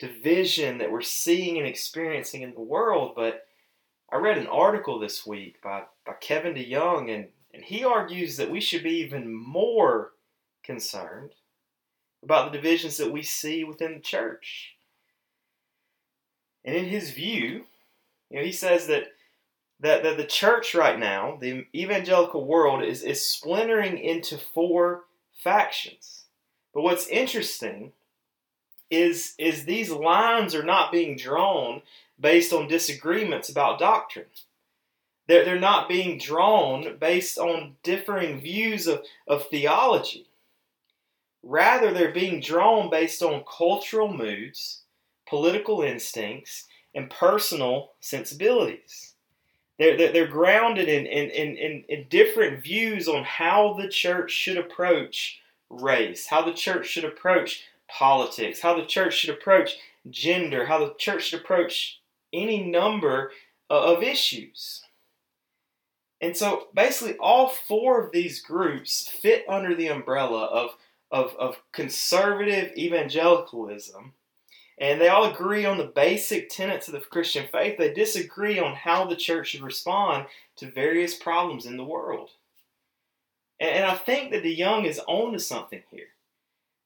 division 0.00 0.78
that 0.78 0.90
we're 0.90 1.00
seeing 1.00 1.58
and 1.58 1.66
experiencing 1.66 2.42
in 2.42 2.52
the 2.52 2.60
world. 2.60 3.12
But 3.14 3.46
I 4.12 4.16
read 4.16 4.36
an 4.36 4.48
article 4.48 4.98
this 4.98 5.24
week 5.24 5.62
by, 5.62 5.84
by 6.04 6.14
Kevin 6.20 6.54
DeYoung, 6.54 7.14
and, 7.14 7.28
and 7.54 7.62
he 7.62 7.84
argues 7.84 8.36
that 8.36 8.50
we 8.50 8.60
should 8.60 8.82
be 8.82 8.98
even 8.98 9.32
more 9.32 10.12
concerned 10.64 11.30
about 12.26 12.50
the 12.50 12.58
divisions 12.58 12.96
that 12.96 13.12
we 13.12 13.22
see 13.22 13.62
within 13.62 13.94
the 13.94 14.00
church. 14.00 14.74
And 16.64 16.74
in 16.74 16.86
his 16.86 17.12
view, 17.12 17.66
you 18.28 18.38
know, 18.38 18.44
he 18.44 18.50
says 18.50 18.88
that 18.88 19.12
that, 19.80 20.02
that 20.02 20.16
the 20.16 20.24
church 20.24 20.74
right 20.74 20.98
now, 20.98 21.38
the 21.40 21.66
evangelical 21.74 22.44
world, 22.44 22.82
is, 22.82 23.02
is 23.02 23.24
splintering 23.24 23.98
into 23.98 24.38
four 24.38 25.04
factions. 25.32 26.24
But 26.74 26.82
what's 26.82 27.06
interesting 27.06 27.92
is, 28.90 29.34
is 29.38 29.64
these 29.64 29.90
lines 29.90 30.54
are 30.54 30.64
not 30.64 30.90
being 30.90 31.16
drawn 31.16 31.82
based 32.18 32.52
on 32.52 32.68
disagreements 32.68 33.48
about 33.48 33.78
doctrine. 33.78 34.26
They're, 35.28 35.44
they're 35.44 35.60
not 35.60 35.88
being 35.88 36.18
drawn 36.18 36.96
based 36.98 37.38
on 37.38 37.76
differing 37.82 38.40
views 38.40 38.86
of, 38.86 39.02
of 39.28 39.46
theology. 39.48 40.26
Rather, 41.48 41.92
they're 41.92 42.10
being 42.10 42.40
drawn 42.40 42.90
based 42.90 43.22
on 43.22 43.44
cultural 43.44 44.12
moods, 44.12 44.82
political 45.28 45.80
instincts, 45.80 46.66
and 46.92 47.08
personal 47.08 47.92
sensibilities. 48.00 49.14
They're, 49.78 49.96
they're, 49.96 50.26
grounded 50.26 50.88
in, 50.88 51.06
in, 51.06 51.30
in, 51.30 51.84
in, 51.88 52.06
different 52.08 52.64
views 52.64 53.06
on 53.06 53.22
how 53.22 53.74
the 53.74 53.88
church 53.88 54.32
should 54.32 54.56
approach 54.56 55.40
race, 55.70 56.26
how 56.26 56.42
the 56.42 56.52
church 56.52 56.88
should 56.88 57.04
approach 57.04 57.62
politics, 57.88 58.60
how 58.60 58.74
the 58.74 58.86
church 58.86 59.14
should 59.14 59.30
approach 59.30 59.76
gender, 60.10 60.66
how 60.66 60.78
the 60.78 60.94
church 60.98 61.26
should 61.26 61.40
approach 61.40 62.00
any 62.32 62.68
number 62.68 63.30
of 63.70 64.02
issues. 64.02 64.82
And 66.20 66.36
so 66.36 66.68
basically, 66.74 67.16
all 67.18 67.50
four 67.50 68.02
of 68.02 68.10
these 68.10 68.40
groups 68.40 69.06
fit 69.06 69.44
under 69.48 69.76
the 69.76 69.88
umbrella 69.88 70.46
of 70.46 70.70
of, 71.10 71.34
of 71.38 71.56
conservative 71.72 72.76
evangelicalism, 72.76 74.12
and 74.78 75.00
they 75.00 75.08
all 75.08 75.30
agree 75.30 75.64
on 75.64 75.78
the 75.78 75.84
basic 75.84 76.50
tenets 76.50 76.88
of 76.88 76.94
the 76.94 77.00
Christian 77.00 77.46
faith. 77.50 77.78
They 77.78 77.92
disagree 77.92 78.58
on 78.58 78.74
how 78.74 79.06
the 79.06 79.16
church 79.16 79.48
should 79.48 79.62
respond 79.62 80.26
to 80.56 80.70
various 80.70 81.14
problems 81.14 81.64
in 81.64 81.76
the 81.76 81.84
world. 81.84 82.30
And, 83.58 83.86
I 83.86 83.94
think 83.94 84.32
that 84.32 84.42
DeYoung 84.42 84.84
is 84.84 85.00
on 85.06 85.32
to 85.32 85.38
something 85.38 85.82
here. 85.90 86.08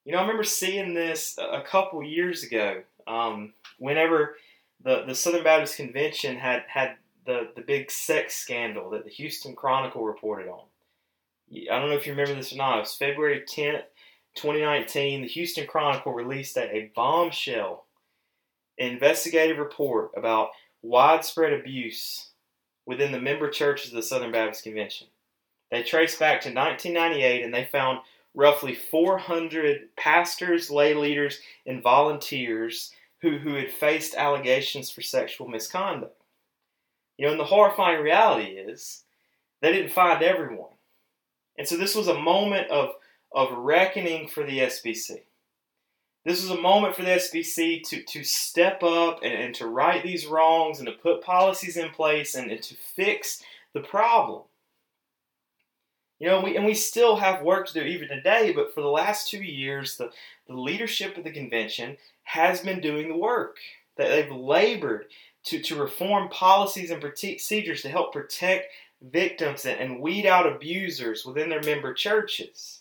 You 0.04 0.12
know, 0.12 0.18
I 0.18 0.22
remember 0.22 0.44
seeing 0.44 0.94
this 0.94 1.36
a 1.38 1.62
couple 1.62 2.02
years 2.02 2.44
ago. 2.44 2.82
Um, 3.08 3.54
whenever 3.78 4.36
the, 4.84 5.04
the 5.06 5.14
Southern 5.14 5.42
Baptist 5.42 5.76
Convention 5.76 6.36
had 6.36 6.62
had 6.68 6.96
the, 7.26 7.48
the 7.54 7.62
big 7.62 7.90
sex 7.90 8.36
scandal 8.36 8.90
that 8.90 9.04
the 9.04 9.10
Houston 9.10 9.54
Chronicle 9.54 10.04
reported 10.04 10.48
on. 10.48 10.64
I 11.52 11.78
don't 11.78 11.90
know 11.90 11.96
if 11.96 12.06
you 12.06 12.12
remember 12.12 12.34
this 12.34 12.52
or 12.52 12.56
not. 12.56 12.76
It 12.76 12.80
was 12.80 12.94
February 12.94 13.44
10th, 13.48 13.82
2019, 14.40 15.22
the 15.22 15.28
Houston 15.28 15.66
Chronicle 15.66 16.12
released 16.12 16.56
a, 16.56 16.90
bombshell 16.94 17.84
investigative 18.78 19.58
report 19.58 20.10
about 20.16 20.50
widespread 20.82 21.52
abuse 21.52 22.30
within 22.86 23.12
the 23.12 23.20
member 23.20 23.50
churches 23.50 23.90
of 23.90 23.96
the 23.96 24.02
Southern 24.02 24.32
Baptist 24.32 24.64
Convention. 24.64 25.06
They 25.70 25.82
traced 25.82 26.18
back 26.18 26.40
to 26.40 26.48
1998 26.48 27.44
and 27.44 27.52
they 27.52 27.68
found 27.70 28.00
roughly 28.34 28.74
400 28.74 29.94
pastors, 29.96 30.70
lay 30.70 30.94
leaders, 30.94 31.40
and 31.66 31.82
volunteers 31.82 32.92
who, 33.20 33.36
who 33.36 33.54
had 33.54 33.70
faced 33.70 34.14
allegations 34.14 34.90
for 34.90 35.02
sexual 35.02 35.46
misconduct. 35.46 36.16
You 37.18 37.26
know, 37.26 37.32
and 37.32 37.40
the 37.40 37.44
horrifying 37.44 38.02
reality 38.02 38.52
is 38.52 39.04
they 39.60 39.72
didn't 39.72 39.92
find 39.92 40.22
everyone. 40.22 40.70
And 41.58 41.68
so 41.68 41.76
this 41.76 41.94
was 41.94 42.08
a 42.08 42.18
moment 42.18 42.70
of 42.70 42.94
of 43.32 43.52
reckoning 43.52 44.28
for 44.28 44.44
the 44.44 44.58
SBC. 44.60 45.20
This 46.24 46.42
was 46.42 46.50
a 46.50 46.60
moment 46.60 46.94
for 46.94 47.02
the 47.02 47.10
SBC 47.10 47.82
to, 47.88 48.02
to 48.02 48.24
step 48.24 48.82
up 48.82 49.20
and, 49.22 49.32
and 49.32 49.54
to 49.54 49.66
right 49.66 50.02
these 50.02 50.26
wrongs 50.26 50.78
and 50.78 50.86
to 50.86 50.92
put 50.92 51.22
policies 51.22 51.76
in 51.76 51.90
place 51.90 52.34
and, 52.34 52.50
and 52.50 52.62
to 52.62 52.74
fix 52.74 53.42
the 53.72 53.80
problem. 53.80 54.42
You 56.18 56.28
know, 56.28 56.42
we, 56.42 56.56
and 56.56 56.66
we 56.66 56.74
still 56.74 57.16
have 57.16 57.42
work 57.42 57.68
to 57.68 57.72
do 57.72 57.80
even 57.80 58.08
today, 58.08 58.52
but 58.54 58.74
for 58.74 58.82
the 58.82 58.88
last 58.88 59.30
two 59.30 59.42
years, 59.42 59.96
the, 59.96 60.10
the 60.46 60.54
leadership 60.54 61.16
of 61.16 61.24
the 61.24 61.30
convention 61.30 61.96
has 62.24 62.60
been 62.60 62.80
doing 62.80 63.08
the 63.08 63.16
work. 63.16 63.56
That 63.96 64.08
they've 64.08 64.32
labored 64.32 65.06
to, 65.44 65.60
to 65.60 65.76
reform 65.76 66.28
policies 66.28 66.90
and 66.90 67.00
procedures 67.00 67.82
to 67.82 67.88
help 67.88 68.12
protect 68.12 68.66
victims 69.02 69.64
and, 69.64 69.80
and 69.80 70.00
weed 70.00 70.26
out 70.26 70.46
abusers 70.46 71.24
within 71.24 71.48
their 71.48 71.62
member 71.62 71.92
churches. 71.94 72.79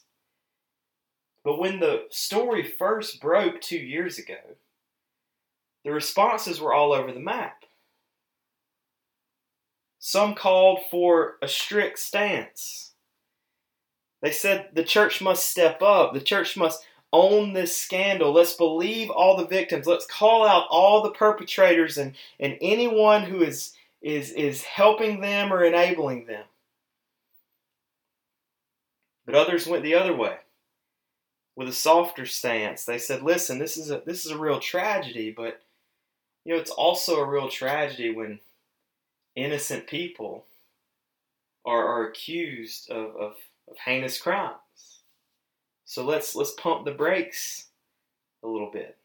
But 1.50 1.58
when 1.58 1.79
the 1.79 2.03
story 2.12 2.62
first 2.62 3.20
broke 3.20 3.60
two 3.60 3.79
years 3.79 4.20
ago, 4.20 4.38
the 5.84 5.91
responses 5.91 6.62
were 6.62 6.75
all 6.75 6.94
over 6.94 7.12
the 7.12 7.20
map. 7.20 7.65
Some 9.98 10.36
called 10.36 10.82
for 10.91 11.38
a 11.41 11.48
strict 11.48 11.98
stance. 11.98 12.91
They 14.22 14.29
said 14.29 14.70
the 14.74 14.84
church 14.84 15.24
must 15.24 15.50
step 15.50 15.82
up, 15.82 16.13
the 16.13 16.22
church 16.22 16.56
must 16.56 16.86
own 17.12 17.53
this 17.53 17.75
scandal. 17.75 18.32
Let's 18.32 18.53
believe 18.53 19.10
all 19.10 19.36
the 19.36 19.48
victims. 19.48 19.88
Let's 19.88 20.06
call 20.06 20.48
out 20.48 20.68
all 20.70 21.01
the 21.01 21.10
perpetrators 21.10 21.98
and, 21.98 22.13
and 22.39 22.60
anyone 22.62 23.24
who 23.24 23.41
is, 23.41 23.74
is, 24.03 24.34
is 24.34 24.62
helping 24.62 25.20
them 25.20 25.51
or 25.51 25.63
enabling 25.63 26.27
them. 26.27 26.46
But 29.25 29.34
others 29.34 29.65
went 29.65 29.82
the 29.82 29.96
other 29.96 30.15
way 30.15 30.38
with 31.60 31.68
a 31.68 31.74
softer 31.74 32.25
stance. 32.25 32.86
They 32.86 32.98
said, 32.98 33.22
"Listen, 33.22 33.60
this 33.60 33.75
is 33.75 33.92
a 33.92 34.01
this 34.06 34.25
is 34.25 34.32
a 34.32 34.38
real 34.38 34.62
tragedy, 34.62 35.30
but 35.30 35.62
you 36.46 36.54
know 36.54 36.60
it's 36.60 36.72
also 36.72 37.18
a 37.18 37.30
real 37.30 37.50
tragedy 37.50 38.12
when 38.12 38.39
innocent 39.36 39.86
people 39.86 40.46
are, 41.66 41.86
are 41.86 42.08
accused 42.08 42.89
of, 42.89 43.13
of, 43.18 43.36
of 43.70 43.78
heinous 43.84 44.20
crimes. 44.22 45.01
So 45.84 46.06
let's 46.06 46.34
let's 46.34 46.54
pump 46.54 46.86
the 46.86 46.92
brakes 46.92 47.66
a 48.42 48.48
little 48.48 48.72
bit. 48.72 48.96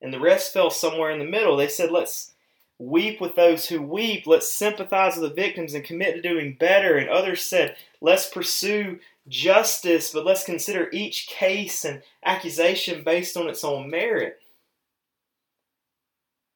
And 0.00 0.12
the 0.12 0.18
rest 0.18 0.52
fell 0.52 0.70
somewhere 0.70 1.12
in 1.12 1.20
the 1.20 1.24
middle. 1.24 1.56
They 1.56 1.68
said, 1.68 1.92
let's 1.92 2.32
weep 2.80 3.20
with 3.20 3.36
those 3.36 3.68
who 3.68 3.80
weep. 3.80 4.26
Let's 4.26 4.50
sympathize 4.50 5.16
with 5.16 5.30
the 5.30 5.40
victims 5.40 5.74
and 5.74 5.84
commit 5.84 6.16
to 6.16 6.20
doing 6.20 6.56
better. 6.58 6.96
And 6.96 7.08
others 7.08 7.42
said, 7.42 7.76
let's 8.00 8.28
pursue 8.28 8.98
justice, 9.28 10.12
but 10.12 10.24
let's 10.24 10.44
consider 10.44 10.88
each 10.92 11.28
case 11.28 11.84
and 11.84 12.02
accusation 12.24 13.04
based 13.04 13.36
on 13.36 13.48
its 13.48 13.64
own 13.64 13.88
merit. 13.88 14.40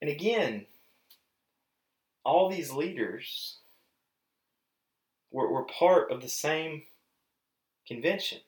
And 0.01 0.11
again, 0.11 0.67
all 2.25 2.51
these 2.51 2.73
leaders 2.73 3.59
were, 5.31 5.51
were 5.51 5.65
part 5.65 6.11
of 6.11 6.21
the 6.21 6.29
same 6.29 6.83
convention. 7.87 8.39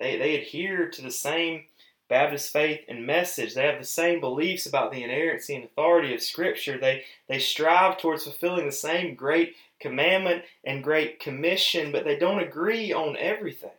They, 0.00 0.16
they 0.16 0.40
adhere 0.40 0.88
to 0.88 1.02
the 1.02 1.10
same 1.10 1.64
Baptist 2.08 2.52
faith 2.52 2.80
and 2.88 3.06
message. 3.06 3.54
They 3.54 3.66
have 3.66 3.78
the 3.78 3.84
same 3.84 4.20
beliefs 4.20 4.64
about 4.64 4.92
the 4.92 5.02
inerrancy 5.02 5.54
and 5.54 5.64
authority 5.64 6.14
of 6.14 6.22
Scripture. 6.22 6.78
They, 6.78 7.04
they 7.28 7.38
strive 7.38 7.98
towards 7.98 8.24
fulfilling 8.24 8.64
the 8.64 8.72
same 8.72 9.14
great 9.14 9.56
commandment 9.80 10.42
and 10.64 10.82
great 10.82 11.20
commission, 11.20 11.92
but 11.92 12.04
they 12.04 12.18
don't 12.18 12.42
agree 12.42 12.92
on 12.92 13.16
everything. 13.16 13.70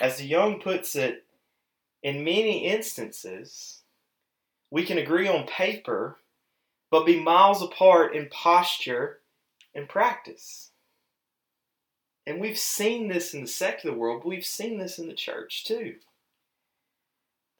As 0.00 0.16
the 0.16 0.30
DeYoung 0.30 0.62
puts 0.62 0.96
it, 0.96 1.24
in 2.02 2.24
many 2.24 2.66
instances, 2.66 3.82
we 4.70 4.84
can 4.84 4.98
agree 4.98 5.28
on 5.28 5.46
paper, 5.46 6.18
but 6.90 7.06
be 7.06 7.20
miles 7.20 7.62
apart 7.62 8.14
in 8.14 8.28
posture 8.28 9.20
and 9.74 9.88
practice. 9.88 10.70
And 12.26 12.40
we've 12.40 12.58
seen 12.58 13.08
this 13.08 13.34
in 13.34 13.42
the 13.42 13.46
secular 13.46 13.96
world, 13.96 14.22
but 14.22 14.28
we've 14.28 14.46
seen 14.46 14.78
this 14.78 14.98
in 14.98 15.08
the 15.08 15.14
church 15.14 15.64
too. 15.64 15.96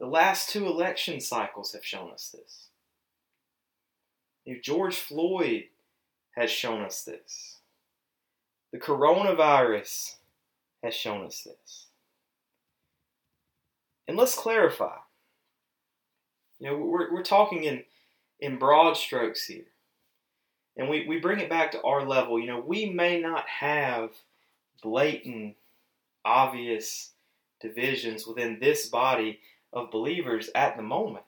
The 0.00 0.06
last 0.06 0.50
two 0.50 0.66
election 0.66 1.20
cycles 1.20 1.72
have 1.72 1.84
shown 1.84 2.10
us 2.10 2.34
this. 2.34 2.68
If 4.44 4.62
George 4.62 4.96
Floyd 4.96 5.64
has 6.32 6.50
shown 6.50 6.82
us 6.82 7.02
this. 7.02 7.58
The 8.72 8.78
coronavirus 8.78 10.16
has 10.82 10.94
shown 10.94 11.26
us 11.26 11.42
this. 11.42 11.86
And 14.08 14.16
let's 14.16 14.34
clarify. 14.34 14.96
You 16.58 16.70
know, 16.70 16.76
we're, 16.76 17.12
we're 17.12 17.22
talking 17.22 17.64
in, 17.64 17.84
in 18.40 18.58
broad 18.58 18.96
strokes 18.96 19.46
here. 19.46 19.66
And 20.76 20.88
we, 20.88 21.06
we 21.06 21.20
bring 21.20 21.40
it 21.40 21.50
back 21.50 21.70
to 21.72 21.82
our 21.82 22.06
level. 22.06 22.40
You 22.40 22.46
know, 22.46 22.60
we 22.60 22.86
may 22.86 23.20
not 23.20 23.46
have 23.46 24.10
blatant, 24.82 25.56
obvious 26.24 27.10
divisions 27.60 28.26
within 28.26 28.58
this 28.58 28.86
body 28.86 29.38
of 29.72 29.90
believers 29.90 30.50
at 30.54 30.76
the 30.76 30.82
moment. 30.82 31.24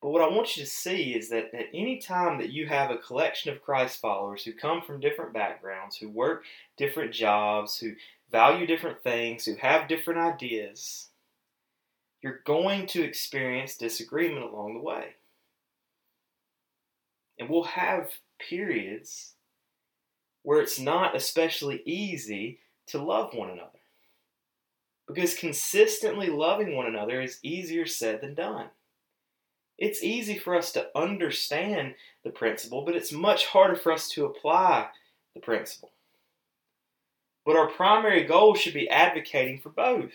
But 0.00 0.10
what 0.10 0.22
I 0.22 0.28
want 0.28 0.56
you 0.56 0.64
to 0.64 0.70
see 0.70 1.14
is 1.14 1.28
that 1.30 1.52
at 1.52 1.66
any 1.74 1.98
time 1.98 2.38
that 2.38 2.50
you 2.50 2.66
have 2.66 2.90
a 2.90 2.98
collection 2.98 3.52
of 3.52 3.62
Christ 3.62 4.00
followers 4.00 4.44
who 4.44 4.52
come 4.52 4.80
from 4.80 5.00
different 5.00 5.32
backgrounds, 5.32 5.96
who 5.96 6.08
work 6.08 6.44
different 6.76 7.12
jobs, 7.12 7.78
who 7.78 7.94
value 8.30 8.66
different 8.66 9.02
things, 9.02 9.44
who 9.44 9.56
have 9.56 9.88
different 9.88 10.20
ideas, 10.20 11.08
you're 12.22 12.40
going 12.44 12.86
to 12.88 13.02
experience 13.02 13.76
disagreement 13.76 14.44
along 14.44 14.74
the 14.74 14.80
way. 14.80 15.14
And 17.38 17.48
we'll 17.48 17.64
have 17.64 18.10
periods 18.38 19.34
where 20.42 20.60
it's 20.60 20.78
not 20.78 21.16
especially 21.16 21.82
easy 21.84 22.60
to 22.86 23.02
love 23.02 23.34
one 23.34 23.50
another. 23.50 23.70
Because 25.06 25.34
consistently 25.34 26.28
loving 26.28 26.76
one 26.76 26.86
another 26.86 27.20
is 27.20 27.38
easier 27.42 27.86
said 27.86 28.20
than 28.20 28.34
done. 28.34 28.66
It's 29.78 30.02
easy 30.02 30.36
for 30.36 30.56
us 30.56 30.72
to 30.72 30.88
understand 30.96 31.94
the 32.24 32.30
principle, 32.30 32.82
but 32.82 32.96
it's 32.96 33.12
much 33.12 33.46
harder 33.46 33.76
for 33.76 33.92
us 33.92 34.08
to 34.10 34.24
apply 34.24 34.88
the 35.34 35.40
principle. 35.40 35.92
But 37.46 37.56
our 37.56 37.68
primary 37.68 38.24
goal 38.24 38.54
should 38.54 38.74
be 38.74 38.90
advocating 38.90 39.60
for 39.60 39.70
both. 39.70 40.12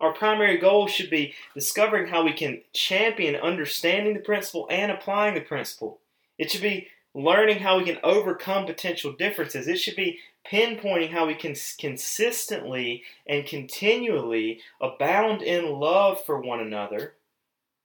Our 0.00 0.12
primary 0.12 0.58
goal 0.58 0.86
should 0.86 1.10
be 1.10 1.34
discovering 1.54 2.08
how 2.08 2.24
we 2.24 2.32
can 2.32 2.60
champion 2.74 3.36
understanding 3.36 4.14
the 4.14 4.20
principle 4.20 4.66
and 4.70 4.92
applying 4.92 5.34
the 5.34 5.40
principle. 5.40 5.98
It 6.38 6.50
should 6.50 6.62
be 6.62 6.88
learning 7.14 7.60
how 7.60 7.78
we 7.78 7.84
can 7.84 7.98
overcome 8.02 8.66
potential 8.66 9.12
differences. 9.12 9.66
It 9.66 9.78
should 9.78 9.96
be 9.96 10.18
pinpointing 10.46 11.10
how 11.10 11.26
we 11.26 11.34
can 11.34 11.54
consistently 11.78 13.04
and 13.26 13.46
continually 13.46 14.60
abound 14.80 15.42
in 15.42 15.66
love 15.70 16.22
for 16.24 16.40
one 16.40 16.60
another 16.60 17.14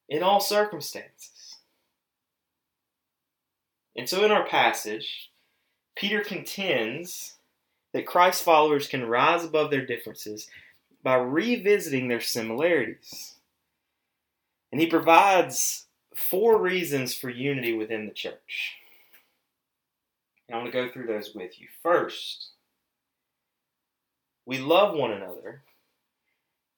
in 0.09 0.23
all 0.23 0.39
circumstances. 0.39 1.57
And 3.95 4.07
so 4.07 4.23
in 4.23 4.31
our 4.31 4.45
passage, 4.45 5.31
Peter 5.95 6.21
contends 6.21 7.35
that 7.93 8.05
Christ 8.05 8.43
followers 8.43 8.87
can 8.87 9.07
rise 9.07 9.43
above 9.43 9.71
their 9.71 9.85
differences 9.85 10.47
by 11.03 11.15
revisiting 11.15 12.07
their 12.07 12.21
similarities. 12.21 13.35
And 14.71 14.79
he 14.79 14.87
provides 14.87 15.85
four 16.15 16.61
reasons 16.61 17.15
for 17.15 17.29
unity 17.29 17.73
within 17.73 18.05
the 18.05 18.13
church. 18.13 18.73
And 20.47 20.55
I 20.55 20.59
want 20.59 20.71
to 20.71 20.77
go 20.77 20.89
through 20.91 21.07
those 21.07 21.33
with 21.33 21.59
you. 21.59 21.67
First, 21.81 22.49
we 24.45 24.59
love 24.59 24.95
one 24.95 25.11
another 25.11 25.63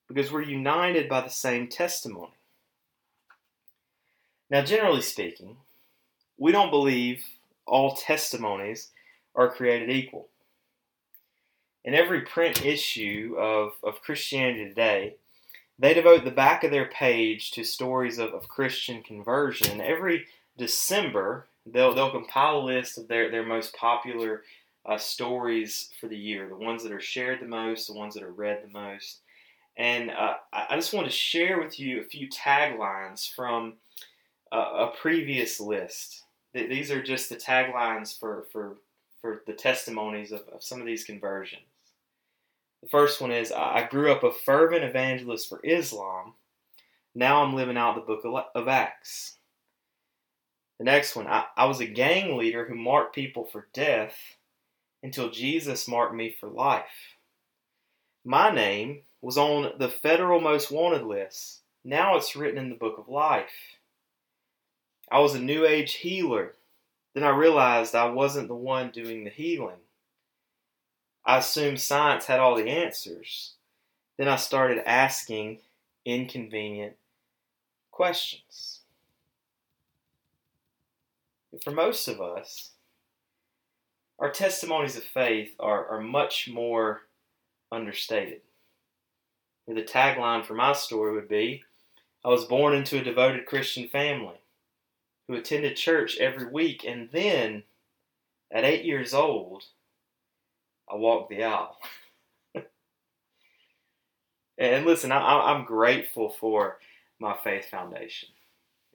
because 0.08 0.32
we're 0.32 0.42
united 0.42 1.08
by 1.10 1.22
the 1.22 1.30
same 1.30 1.68
testimony. 1.68 2.39
Now, 4.50 4.64
generally 4.64 5.02
speaking, 5.02 5.58
we 6.38 6.52
don't 6.52 6.72
believe 6.72 7.24
all 7.68 7.96
testimonies 7.96 8.90
are 9.36 9.50
created 9.50 9.90
equal. 9.90 10.28
In 11.86 11.94
every 11.94 12.22
print 12.22 12.66
issue 12.66 13.36
of, 13.38 13.74
of 13.84 14.02
Christianity 14.02 14.66
Today, 14.66 15.16
they 15.78 15.94
devote 15.94 16.26
the 16.26 16.32
back 16.32 16.64
of 16.64 16.72
their 16.72 16.88
page 16.88 17.52
to 17.52 17.64
stories 17.64 18.18
of, 18.18 18.34
of 18.34 18.50
Christian 18.50 19.02
conversion. 19.02 19.80
Every 19.80 20.26
December, 20.58 21.48
they'll, 21.66 21.96
they'll 21.96 22.12
compile 22.12 22.58
a 22.58 22.60
list 22.60 22.98
of 22.98 23.08
their, 23.08 23.32
their 23.32 23.46
most 23.46 23.74
popular 23.76 24.44
uh, 24.86 24.98
stories 24.98 25.90
for 26.00 26.08
the 26.08 26.18
year, 26.18 26.50
the 26.50 26.56
ones 26.56 26.84
that 26.84 26.92
are 26.92 27.00
shared 27.00 27.40
the 27.40 27.48
most, 27.48 27.88
the 27.88 27.94
ones 27.94 28.14
that 28.16 28.24
are 28.24 28.32
read 28.32 28.62
the 28.64 28.78
most. 28.78 29.20
And 29.78 30.12
uh, 30.12 30.36
I 30.52 30.76
just 30.76 30.94
want 30.94 31.08
to 31.08 31.14
share 31.14 31.62
with 31.62 31.80
you 31.80 32.02
a 32.02 32.06
few 32.06 32.28
taglines 32.28 33.34
from 33.34 33.76
a, 34.52 34.58
a 34.58 34.94
previous 35.00 35.60
list. 35.60 36.24
These 36.54 36.92
are 36.92 37.04
just 37.04 37.30
the 37.30 37.36
taglines 37.36 38.18
for, 38.18 38.46
for, 38.52 38.78
for 39.22 39.44
the 39.46 39.54
testimonies 39.54 40.32
of, 40.32 40.42
of 40.54 40.64
some 40.64 40.80
of 40.80 40.88
these 40.88 41.04
conversions. 41.04 41.62
The 42.82 42.90
first 42.90 43.22
one 43.22 43.32
is 43.32 43.52
I 43.52 43.88
grew 43.90 44.12
up 44.12 44.24
a 44.24 44.32
fervent 44.32 44.84
evangelist 44.84 45.50
for 45.50 45.60
Islam. 45.64 46.34
Now 47.14 47.44
I'm 47.44 47.56
living 47.56 47.78
out 47.78 47.96
the 47.96 48.02
book 48.02 48.24
of 48.56 48.68
Acts. 48.68 49.36
The 50.78 50.86
next 50.86 51.16
one 51.16 51.28
I, 51.28 51.46
I 51.58 51.66
was 51.66 51.82
a 51.82 51.86
gang 51.86 52.38
leader 52.38 52.66
who 52.66 52.76
marked 52.76 53.14
people 53.14 53.46
for 53.46 53.68
death 53.74 54.16
until 55.04 55.30
Jesus 55.30 55.88
marked 55.88 56.16
me 56.16 56.36
for 56.40 56.48
life. 56.48 57.18
My 58.26 58.50
name 58.50 59.02
was 59.22 59.38
on 59.38 59.74
the 59.78 59.90
federal 59.90 60.40
most 60.40 60.72
wanted 60.72 61.04
list. 61.04 61.62
Now 61.84 62.16
it's 62.16 62.36
written 62.36 62.58
in 62.58 62.70
the 62.70 62.76
book 62.76 62.98
of 62.98 63.10
life. 63.10 63.79
I 65.12 65.20
was 65.20 65.36
a 65.36 65.40
new 65.40 65.66
age 65.66 65.94
healer. 65.96 66.54
Then 67.14 67.24
I 67.24 67.30
realized 67.30 67.96
I 67.96 68.10
wasn't 68.10 68.48
the 68.48 68.56
one 68.56 68.92
doing 68.92 69.24
the 69.24 69.30
healing. 69.30 69.82
I 71.26 71.38
assumed 71.38 71.82
science 71.82 72.26
had 72.26 72.40
all 72.40 72.56
the 72.56 72.70
answers. 72.70 73.54
Then 74.18 74.28
I 74.28 74.36
started 74.36 74.88
asking 74.88 75.60
inconvenient 76.06 76.96
questions. 77.92 78.82
For 81.64 81.72
most 81.72 82.08
of 82.08 82.22
us, 82.22 82.72
our 84.20 84.30
testimonies 84.30 84.98
of 84.98 85.04
faith 85.04 85.56
are, 85.60 85.88
are 85.88 86.02
much 86.02 86.50
more 86.52 87.02
understated. 87.72 88.42
The 89.68 89.84
tagline 89.84 90.46
for 90.46 90.56
my 90.56 90.74
story 90.74 91.14
would 91.14 91.28
be 91.28 91.64
I 92.26 92.30
was 92.30 92.46
born 92.46 92.76
into 92.76 93.00
a 93.00 93.04
devoted 93.04 93.46
Christian 93.46 93.88
family 93.88 94.40
who 95.30 95.36
attended 95.36 95.76
church 95.76 96.18
every 96.18 96.48
week, 96.48 96.84
and 96.84 97.08
then 97.12 97.62
at 98.52 98.66
eight 98.66 98.84
years 98.84 99.14
old, 99.14 99.64
I 100.92 100.96
walked 100.96 101.30
the 101.30 101.44
aisle. 101.44 101.78
and 104.58 104.88
listen, 104.88 105.12
I, 105.12 105.56
am 105.56 105.66
grateful 105.66 106.32
for 106.40 106.80
my 107.20 107.38
faith 107.44 107.70
foundation. 107.70 108.30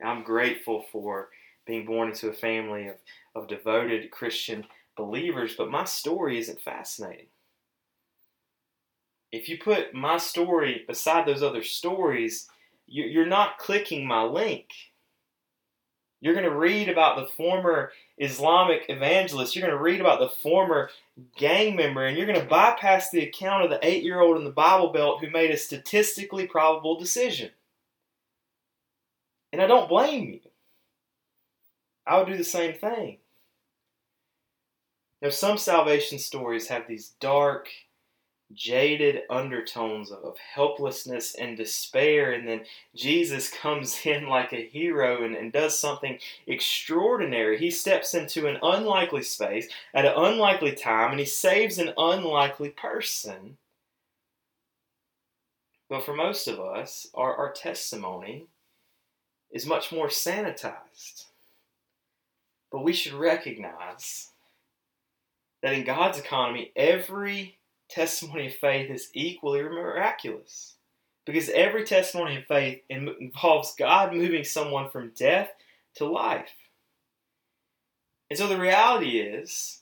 I'm 0.05 0.25
grateful 0.25 0.85
for 0.91 1.29
being 1.69 1.87
born 1.87 2.09
into 2.09 2.31
a 2.31 2.35
family 2.35 2.89
of, 2.89 2.97
of 3.37 3.47
devoted 3.47 4.11
Christian 4.11 4.65
believers, 4.97 5.55
but 5.57 5.71
my 5.71 5.85
story 5.85 6.41
isn't 6.41 6.61
fascinating. 6.61 7.29
If 9.31 9.49
you 9.49 9.57
put 9.59 9.95
my 9.95 10.17
story 10.17 10.85
beside 10.89 11.27
those 11.27 11.45
other 11.45 11.63
stories, 11.63 12.49
you're 12.89 13.25
not 13.25 13.59
clicking 13.59 14.05
my 14.05 14.25
link. 14.25 14.67
You're 16.25 16.33
going 16.33 16.49
to 16.49 16.57
read 16.57 16.89
about 16.89 17.17
the 17.17 17.27
former 17.27 17.93
Islamic 18.17 18.87
evangelist. 18.89 19.55
You're 19.55 19.69
going 19.69 19.77
to 19.77 19.85
read 19.85 20.01
about 20.01 20.21
the 20.21 20.31
former 20.31 20.89
gang 21.37 21.77
member, 21.77 22.07
and 22.07 22.17
you're 22.17 22.27
going 22.27 22.41
to 22.41 22.47
bypass 22.47 23.11
the 23.11 23.25
account 23.25 23.63
of 23.63 23.69
the 23.69 23.79
eight 23.87 24.03
year 24.03 24.23
old 24.23 24.39
in 24.39 24.45
the 24.45 24.51
Bible 24.51 24.91
Belt 24.91 25.21
who 25.21 25.29
made 25.29 25.51
a 25.51 25.59
statistically 25.59 26.47
probable 26.47 26.99
decision. 26.99 27.51
And 29.53 29.61
I 29.61 29.67
don't 29.67 29.87
blame 29.87 30.25
you. 30.25 30.41
I 32.07 32.17
would 32.17 32.29
do 32.29 32.39
the 32.39 32.43
same 32.43 32.73
thing. 32.73 33.19
Now, 35.21 35.29
some 35.29 35.59
salvation 35.59 36.19
stories 36.19 36.69
have 36.69 36.89
these 36.89 37.11
dark, 37.21 37.69
jaded 38.55 39.23
undertones 39.29 40.11
of 40.11 40.39
helplessness 40.39 41.35
and 41.35 41.57
despair, 41.57 42.33
and 42.33 42.47
then 42.49 42.63
Jesus 42.95 43.51
comes 43.51 44.01
in 44.07 44.29
like 44.29 44.53
a 44.53 44.67
hero 44.67 45.25
and, 45.25 45.35
and 45.35 45.53
does 45.53 45.79
something 45.79 46.19
extraordinary. 46.47 47.59
He 47.59 47.71
steps 47.71 48.15
into 48.15 48.47
an 48.47 48.59
unlikely 48.63 49.23
space 49.23 49.69
at 49.93 50.05
an 50.05 50.15
unlikely 50.17 50.73
time, 50.73 51.11
and 51.11 51.21
he 51.21 51.27
saves 51.27 51.79
an 51.79 51.93
unlikely 51.97 52.71
person. 52.71 53.57
But 55.89 56.05
for 56.05 56.15
most 56.15 56.49
of 56.49 56.59
us, 56.59 57.09
our, 57.15 57.35
our 57.37 57.53
testimony 57.53 58.47
is 59.51 59.67
much 59.67 59.93
more 59.93 60.09
sanitized. 60.09 61.27
But 62.73 62.83
we 62.83 62.93
should 62.93 63.13
recognize 63.13 64.31
that 65.63 65.75
in 65.75 65.85
God's 65.85 66.19
economy, 66.19 66.73
every 66.75 67.59
testimony 67.89 68.49
of 68.49 68.55
faith 68.55 68.91
is 68.91 69.11
equally 69.13 69.63
miraculous. 69.63 70.77
Because 71.27 71.49
every 71.49 71.85
testimony 71.85 72.37
of 72.37 72.45
faith 72.45 72.83
involves 72.91 73.75
God 73.79 74.13
moving 74.13 74.45
someone 74.45 74.91
from 74.91 75.13
death 75.17 75.51
to 75.97 76.05
life. 76.05 76.51
And 78.29 78.39
so 78.39 78.47
the 78.47 78.59
reality 78.59 79.21
is 79.21 79.81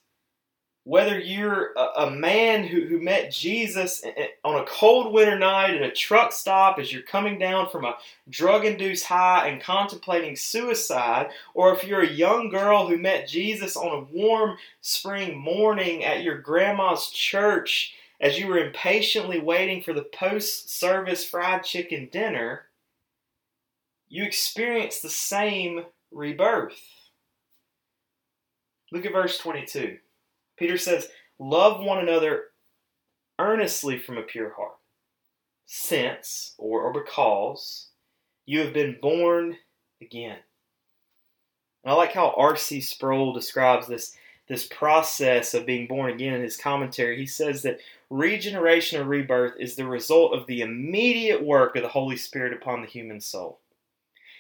whether 0.85 1.19
you're 1.19 1.73
a, 1.77 2.07
a 2.07 2.11
man 2.11 2.65
who, 2.65 2.87
who 2.87 3.01
met 3.01 3.31
Jesus 3.31 4.03
on 4.45 4.61
a 4.61 4.65
cold 4.65 5.13
winter 5.13 5.39
night 5.39 5.75
at 5.75 5.83
a 5.83 5.93
truck 5.93 6.33
stop 6.33 6.79
as 6.79 6.93
you're 6.93 7.03
coming 7.03 7.39
down 7.39 7.69
from 7.71 7.85
a 7.85 7.97
drug 8.29 8.65
induced 8.65 9.05
high 9.05 9.49
and 9.49 9.63
contemplating 9.63 10.35
suicide, 10.35 11.31
or 11.55 11.73
if 11.73 11.85
you're 11.85 12.03
a 12.03 12.11
young 12.11 12.49
girl 12.49 12.89
who 12.89 12.99
met 12.99 13.29
Jesus 13.29 13.77
on 13.77 13.97
a 13.97 14.17
warm 14.17 14.57
spring 14.81 15.39
morning 15.39 16.05
at 16.05 16.23
your 16.23 16.39
grandma's 16.39 17.11
church 17.11 17.95
as 18.21 18.39
you 18.39 18.47
were 18.47 18.59
impatiently 18.59 19.41
waiting 19.41 19.83
for 19.83 19.93
the 19.93 20.03
post 20.03 20.71
service 20.71 21.25
fried 21.25 21.65
chicken 21.65 22.09
dinner, 22.11 22.63
you 24.09 24.25
experience 24.25 25.01
the 25.01 25.09
same 25.09 25.85
rebirth. 26.11 26.81
Look 28.93 29.07
at 29.07 29.13
verse 29.13 29.39
22. 29.39 29.99
Peter 30.63 30.79
says, 30.79 31.09
Love 31.41 31.83
one 31.83 31.99
another 31.99 32.45
earnestly 33.41 33.99
from 33.99 34.17
a 34.17 34.23
pure 34.23 34.55
heart, 34.55 34.77
since, 35.67 36.55
or, 36.57 36.83
or 36.83 36.93
because, 36.93 37.89
you 38.47 38.61
have 38.61 38.73
been 38.73 38.97
born 39.03 39.57
again. 40.01 40.39
And 41.83 41.93
I 41.93 41.97
like 41.97 42.13
how 42.13 42.33
R.C. 42.37 42.81
Sproul 42.81 43.33
describes 43.33 43.89
this, 43.89 44.17
this 44.47 44.65
process 44.69 45.53
of 45.53 45.67
being 45.67 45.89
born 45.89 46.13
again 46.13 46.35
in 46.35 46.43
his 46.43 46.57
commentary. 46.57 47.17
He 47.17 47.27
says 47.27 47.63
that 47.63 47.81
regeneration 48.09 49.01
or 49.01 49.05
rebirth 49.05 49.55
is 49.59 49.75
the 49.75 49.85
result 49.85 50.33
of 50.33 50.47
the 50.47 50.61
immediate 50.61 51.43
work 51.43 51.75
of 51.75 51.83
the 51.83 51.89
Holy 51.89 52.17
Spirit 52.17 52.53
upon 52.53 52.83
the 52.83 52.87
human 52.87 53.21
soul. 53.21 53.59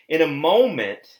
In 0.08 0.22
a 0.22 0.28
moment, 0.28 1.18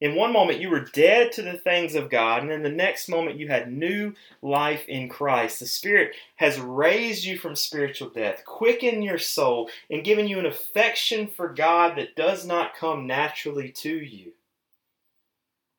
in 0.00 0.14
one 0.14 0.32
moment, 0.32 0.60
you 0.60 0.70
were 0.70 0.84
dead 0.84 1.32
to 1.32 1.42
the 1.42 1.58
things 1.58 1.96
of 1.96 2.08
God, 2.08 2.42
and 2.42 2.52
in 2.52 2.62
the 2.62 2.68
next 2.68 3.08
moment, 3.08 3.36
you 3.36 3.48
had 3.48 3.72
new 3.72 4.14
life 4.42 4.86
in 4.86 5.08
Christ. 5.08 5.58
The 5.58 5.66
Spirit 5.66 6.14
has 6.36 6.60
raised 6.60 7.24
you 7.24 7.36
from 7.36 7.56
spiritual 7.56 8.10
death, 8.10 8.44
quickened 8.44 9.02
your 9.02 9.18
soul, 9.18 9.68
and 9.90 10.04
given 10.04 10.28
you 10.28 10.38
an 10.38 10.46
affection 10.46 11.26
for 11.26 11.52
God 11.52 11.98
that 11.98 12.14
does 12.14 12.46
not 12.46 12.76
come 12.76 13.08
naturally 13.08 13.70
to 13.70 13.90
you. 13.90 14.32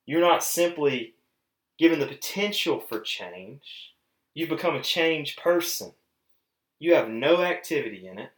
You're 0.05 0.19
not 0.19 0.43
simply 0.43 1.13
given 1.77 1.99
the 1.99 2.08
potential 2.08 2.82
for 2.82 2.99
change, 2.99 3.93
you've 4.34 4.49
become 4.49 4.75
a 4.75 4.84
changed 4.84 5.39
person. 5.39 5.93
You 6.77 6.93
have 6.95 7.10
no 7.10 7.41
activity 7.41 8.05
in 8.08 8.19
it. 8.19 8.32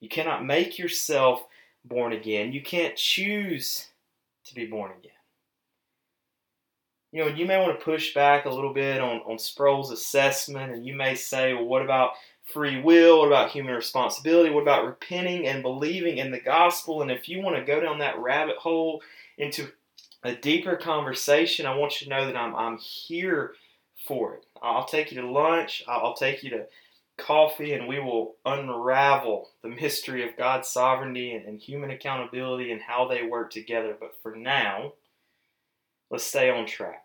You 0.00 0.08
cannot 0.08 0.44
make 0.44 0.78
yourself 0.78 1.44
born 1.84 2.12
again. 2.14 2.52
You 2.52 2.62
can't 2.62 2.96
choose 2.96 3.88
to 4.50 4.54
be 4.54 4.66
born 4.66 4.92
again. 4.92 5.12
You 7.12 7.24
know, 7.24 7.28
you 7.28 7.44
may 7.44 7.58
want 7.58 7.76
to 7.76 7.84
push 7.84 8.14
back 8.14 8.44
a 8.44 8.50
little 8.50 8.72
bit 8.72 9.00
on, 9.00 9.18
on 9.26 9.38
Sproul's 9.38 9.90
assessment, 9.90 10.72
and 10.72 10.86
you 10.86 10.94
may 10.94 11.16
say, 11.16 11.54
well, 11.54 11.64
what 11.64 11.82
about 11.82 12.12
free 12.44 12.80
will? 12.80 13.20
What 13.20 13.28
about 13.28 13.50
human 13.50 13.74
responsibility? 13.74 14.50
What 14.50 14.62
about 14.62 14.86
repenting 14.86 15.46
and 15.46 15.62
believing 15.62 16.18
in 16.18 16.30
the 16.30 16.40
gospel? 16.40 17.02
And 17.02 17.10
if 17.10 17.28
you 17.28 17.40
want 17.40 17.56
to 17.56 17.64
go 17.64 17.80
down 17.80 17.98
that 17.98 18.18
rabbit 18.18 18.56
hole 18.56 19.02
into 19.38 19.68
a 20.22 20.34
deeper 20.34 20.76
conversation, 20.76 21.66
I 21.66 21.74
want 21.74 22.00
you 22.00 22.06
to 22.06 22.10
know 22.10 22.26
that 22.26 22.36
I'm, 22.36 22.54
I'm 22.54 22.78
here 22.78 23.54
for 24.06 24.34
it. 24.34 24.46
I'll 24.62 24.84
take 24.84 25.10
you 25.10 25.20
to 25.20 25.30
lunch, 25.30 25.82
I'll 25.88 26.14
take 26.14 26.42
you 26.42 26.50
to 26.50 26.66
coffee 27.20 27.74
and 27.74 27.86
we 27.86 28.00
will 28.00 28.36
unravel 28.44 29.50
the 29.62 29.68
mystery 29.68 30.28
of 30.28 30.36
God's 30.36 30.68
sovereignty 30.68 31.34
and, 31.34 31.46
and, 31.46 31.60
human 31.60 31.90
accountability 31.90 32.72
and 32.72 32.80
how 32.80 33.06
they 33.06 33.22
work 33.22 33.50
together. 33.50 33.96
But 33.98 34.14
for 34.22 34.34
now, 34.34 34.92
let's 36.10 36.24
stay 36.24 36.50
on 36.50 36.66
track. 36.66 37.04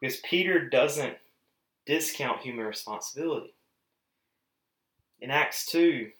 Because 0.00 0.18
Peter 0.18 0.68
doesn't 0.68 1.16
discount 1.86 2.40
human 2.40 2.66
responsibility. 2.66 3.54
In 5.20 5.30
Acts 5.30 5.66
2, 5.66 6.10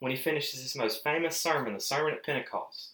when 0.00 0.12
he 0.12 0.18
finishes 0.18 0.60
his 0.60 0.76
most 0.76 1.02
famous 1.02 1.40
sermon, 1.40 1.74
the 1.74 1.80
Sermon 1.80 2.12
at 2.12 2.24
Pentecost, 2.24 2.93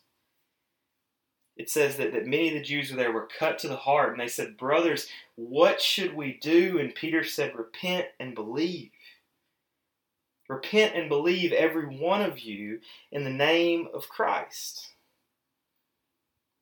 it 1.56 1.68
says 1.68 1.96
that, 1.96 2.12
that 2.12 2.26
many 2.26 2.48
of 2.48 2.54
the 2.54 2.62
Jews 2.62 2.90
were 2.90 2.96
there 2.96 3.12
were 3.12 3.28
cut 3.38 3.58
to 3.60 3.68
the 3.68 3.76
heart, 3.76 4.12
and 4.12 4.20
they 4.20 4.28
said, 4.28 4.56
Brothers, 4.56 5.08
what 5.36 5.80
should 5.80 6.14
we 6.14 6.38
do? 6.40 6.78
And 6.78 6.94
Peter 6.94 7.24
said, 7.24 7.54
Repent 7.54 8.06
and 8.18 8.34
believe. 8.34 8.90
Repent 10.48 10.96
and 10.96 11.08
believe, 11.08 11.52
every 11.52 11.86
one 11.86 12.22
of 12.22 12.40
you, 12.40 12.80
in 13.12 13.24
the 13.24 13.30
name 13.30 13.88
of 13.94 14.08
Christ. 14.08 14.94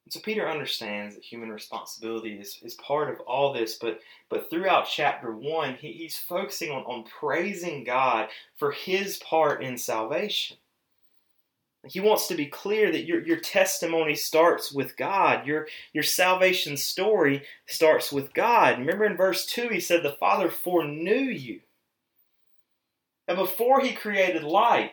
And 0.04 0.12
so 0.12 0.20
Peter 0.20 0.48
understands 0.48 1.14
that 1.14 1.24
human 1.24 1.50
responsibility 1.50 2.32
is, 2.40 2.58
is 2.62 2.74
part 2.74 3.10
of 3.10 3.20
all 3.20 3.52
this, 3.52 3.76
but, 3.76 4.00
but 4.30 4.48
throughout 4.48 4.88
chapter 4.90 5.36
1, 5.36 5.74
he, 5.74 5.92
he's 5.92 6.16
focusing 6.16 6.70
on, 6.70 6.82
on 6.84 7.04
praising 7.04 7.84
God 7.84 8.28
for 8.56 8.72
his 8.72 9.18
part 9.18 9.62
in 9.62 9.76
salvation. 9.76 10.56
He 11.86 12.00
wants 12.00 12.26
to 12.26 12.34
be 12.34 12.46
clear 12.46 12.90
that 12.90 13.04
your, 13.04 13.24
your 13.24 13.38
testimony 13.38 14.14
starts 14.14 14.72
with 14.72 14.96
God. 14.96 15.46
Your, 15.46 15.68
your 15.92 16.02
salvation 16.02 16.76
story 16.76 17.44
starts 17.66 18.12
with 18.12 18.34
God. 18.34 18.78
Remember 18.78 19.04
in 19.04 19.16
verse 19.16 19.46
2, 19.46 19.68
he 19.68 19.80
said, 19.80 20.02
The 20.02 20.12
Father 20.12 20.50
foreknew 20.50 21.14
you. 21.14 21.60
And 23.28 23.36
before 23.36 23.80
he 23.80 23.92
created 23.92 24.42
light, 24.42 24.92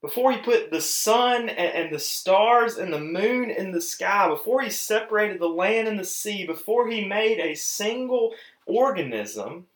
before 0.00 0.32
he 0.32 0.38
put 0.38 0.70
the 0.70 0.80
sun 0.80 1.48
and, 1.48 1.74
and 1.74 1.94
the 1.94 1.98
stars 1.98 2.76
and 2.76 2.92
the 2.92 3.00
moon 3.00 3.50
in 3.50 3.70
the 3.70 3.80
sky, 3.80 4.28
before 4.28 4.62
he 4.62 4.68
separated 4.68 5.40
the 5.40 5.46
land 5.46 5.86
and 5.88 5.98
the 5.98 6.04
sea, 6.04 6.44
before 6.44 6.88
he 6.90 7.06
made 7.06 7.38
a 7.38 7.54
single 7.54 8.34
organism, 8.66 9.66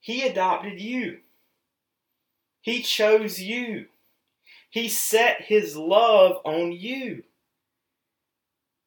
he 0.00 0.26
adopted 0.26 0.80
you. 0.80 1.18
He 2.60 2.82
chose 2.82 3.40
you. 3.40 3.86
He 4.72 4.88
set 4.88 5.42
his 5.42 5.76
love 5.76 6.38
on 6.46 6.72
you. 6.72 7.24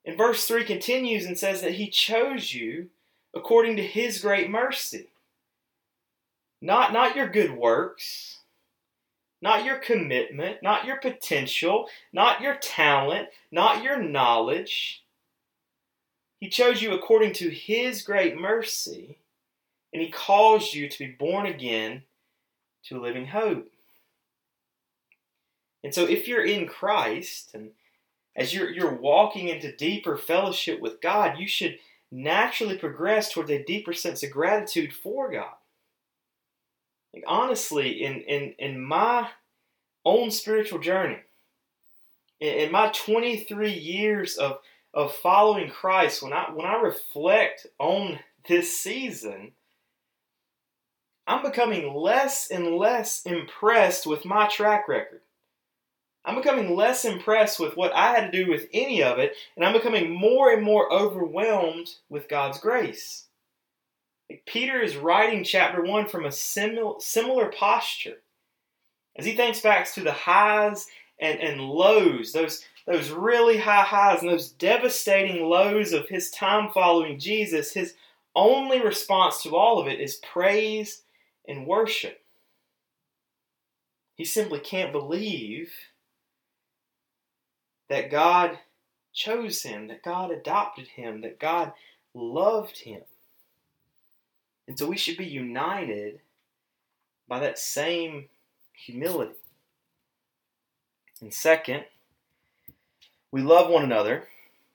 And 0.03 0.17
verse 0.17 0.47
3 0.47 0.65
continues 0.65 1.25
and 1.25 1.37
says 1.37 1.61
that 1.61 1.75
he 1.75 1.89
chose 1.89 2.55
you 2.55 2.89
according 3.35 3.75
to 3.75 3.83
his 3.83 4.19
great 4.19 4.49
mercy. 4.49 5.09
Not, 6.59 6.91
not 6.91 7.15
your 7.15 7.29
good 7.29 7.51
works, 7.51 8.39
not 9.43 9.63
your 9.63 9.77
commitment, 9.77 10.63
not 10.63 10.85
your 10.85 10.97
potential, 10.97 11.87
not 12.11 12.41
your 12.41 12.55
talent, 12.55 13.27
not 13.51 13.83
your 13.83 14.01
knowledge. 14.01 15.03
He 16.39 16.49
chose 16.49 16.81
you 16.81 16.93
according 16.93 17.33
to 17.33 17.51
his 17.51 18.01
great 18.01 18.35
mercy, 18.35 19.19
and 19.93 20.01
he 20.01 20.09
calls 20.09 20.73
you 20.73 20.89
to 20.89 20.97
be 20.97 21.11
born 21.11 21.45
again 21.45 22.01
to 22.85 22.97
a 22.97 23.01
living 23.01 23.27
hope. 23.27 23.69
And 25.85 25.93
so 25.93 26.05
if 26.05 26.27
you're 26.27 26.43
in 26.43 26.65
Christ 26.65 27.51
and 27.53 27.69
as 28.35 28.55
you're 28.55 28.71
you're 28.71 28.95
walking 28.95 29.49
into 29.49 29.71
deeper 29.71 30.17
fellowship 30.17 30.81
with 30.81 30.99
God, 30.99 31.37
you 31.37 31.47
should 31.47 31.77
naturally 32.11 32.75
progress 32.75 33.31
towards 33.31 33.51
a 33.51 33.63
deeper 33.63 33.93
sense 33.93 34.23
of 34.23 34.31
gratitude 34.31 34.91
for 34.91 35.31
God. 35.31 35.53
Like 37.13 37.23
honestly, 37.27 38.03
in 38.03 38.21
in 38.21 38.55
in 38.57 38.83
my 38.83 39.29
own 40.03 40.31
spiritual 40.31 40.79
journey, 40.79 41.19
in, 42.39 42.53
in 42.55 42.71
my 42.71 42.89
23 42.89 43.71
years 43.71 44.37
of 44.37 44.57
of 44.91 45.13
following 45.13 45.69
Christ, 45.69 46.23
when 46.23 46.33
I 46.33 46.49
when 46.51 46.65
I 46.65 46.81
reflect 46.81 47.67
on 47.77 48.17
this 48.49 48.75
season, 48.75 49.51
I'm 51.27 51.43
becoming 51.43 51.93
less 51.93 52.49
and 52.49 52.75
less 52.75 53.21
impressed 53.21 54.07
with 54.07 54.25
my 54.25 54.47
track 54.47 54.87
record. 54.87 55.21
I'm 56.25 56.35
becoming 56.35 56.75
less 56.75 57.05
impressed 57.05 57.59
with 57.59 57.77
what 57.77 57.93
I 57.93 58.13
had 58.13 58.31
to 58.31 58.43
do 58.43 58.49
with 58.49 58.67
any 58.73 59.03
of 59.03 59.19
it, 59.19 59.35
and 59.55 59.63
I'm 59.63 59.73
becoming 59.73 60.11
more 60.11 60.51
and 60.51 60.63
more 60.63 60.91
overwhelmed 60.91 61.89
with 62.09 62.27
God's 62.27 62.57
grace. 62.57 63.25
Peter 64.47 64.81
is 64.81 64.97
writing 64.97 65.43
chapter 65.43 65.83
1 65.83 66.07
from 66.07 66.25
a 66.25 66.29
simil- 66.29 66.99
similar 66.99 67.51
posture. 67.51 68.17
As 69.15 69.25
he 69.25 69.35
thinks 69.35 69.61
back 69.61 69.91
to 69.93 70.01
the 70.01 70.11
highs 70.11 70.87
and, 71.19 71.39
and 71.39 71.61
lows, 71.61 72.33
those, 72.33 72.65
those 72.87 73.11
really 73.11 73.57
high 73.57 73.83
highs 73.83 74.21
and 74.21 74.31
those 74.31 74.51
devastating 74.51 75.45
lows 75.45 75.93
of 75.93 76.09
his 76.09 76.31
time 76.31 76.71
following 76.73 77.19
Jesus, 77.19 77.71
his 77.71 77.93
only 78.35 78.81
response 78.81 79.43
to 79.43 79.55
all 79.55 79.79
of 79.79 79.87
it 79.87 80.01
is 80.01 80.19
praise 80.33 81.03
and 81.47 81.67
worship. 81.67 82.19
He 84.15 84.25
simply 84.25 84.59
can't 84.59 84.91
believe 84.91 85.71
that 87.89 88.11
God 88.11 88.59
chose 89.13 89.63
him, 89.63 89.87
that 89.87 90.03
God 90.03 90.31
adopted 90.31 90.87
him, 90.87 91.21
that 91.21 91.39
God 91.39 91.73
loved 92.13 92.79
him. 92.79 93.01
And 94.67 94.77
so 94.77 94.87
we 94.87 94.97
should 94.97 95.17
be 95.17 95.25
united 95.25 96.19
by 97.27 97.39
that 97.39 97.59
same 97.59 98.25
humility. 98.73 99.35
And 101.21 101.33
second, 101.33 101.85
we 103.31 103.41
love 103.41 103.69
one 103.69 103.83
another 103.83 104.27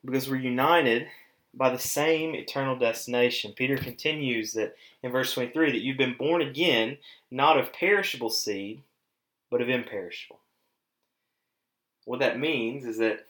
because 0.04 0.28
we're 0.28 0.36
united 0.36 1.06
by 1.52 1.70
the 1.70 1.78
same 1.78 2.34
eternal 2.34 2.76
destination. 2.76 3.52
Peter 3.52 3.76
continues 3.76 4.52
that 4.52 4.76
in 5.02 5.10
verse 5.10 5.34
23 5.34 5.72
that 5.72 5.80
you've 5.80 5.98
been 5.98 6.16
born 6.16 6.42
again, 6.42 6.96
not 7.30 7.58
of 7.58 7.72
perishable 7.72 8.30
seed, 8.30 8.82
but 9.50 9.60
of 9.60 9.68
imperishable. 9.68 10.38
What 12.04 12.20
that 12.20 12.38
means 12.38 12.84
is 12.84 12.98
that 12.98 13.26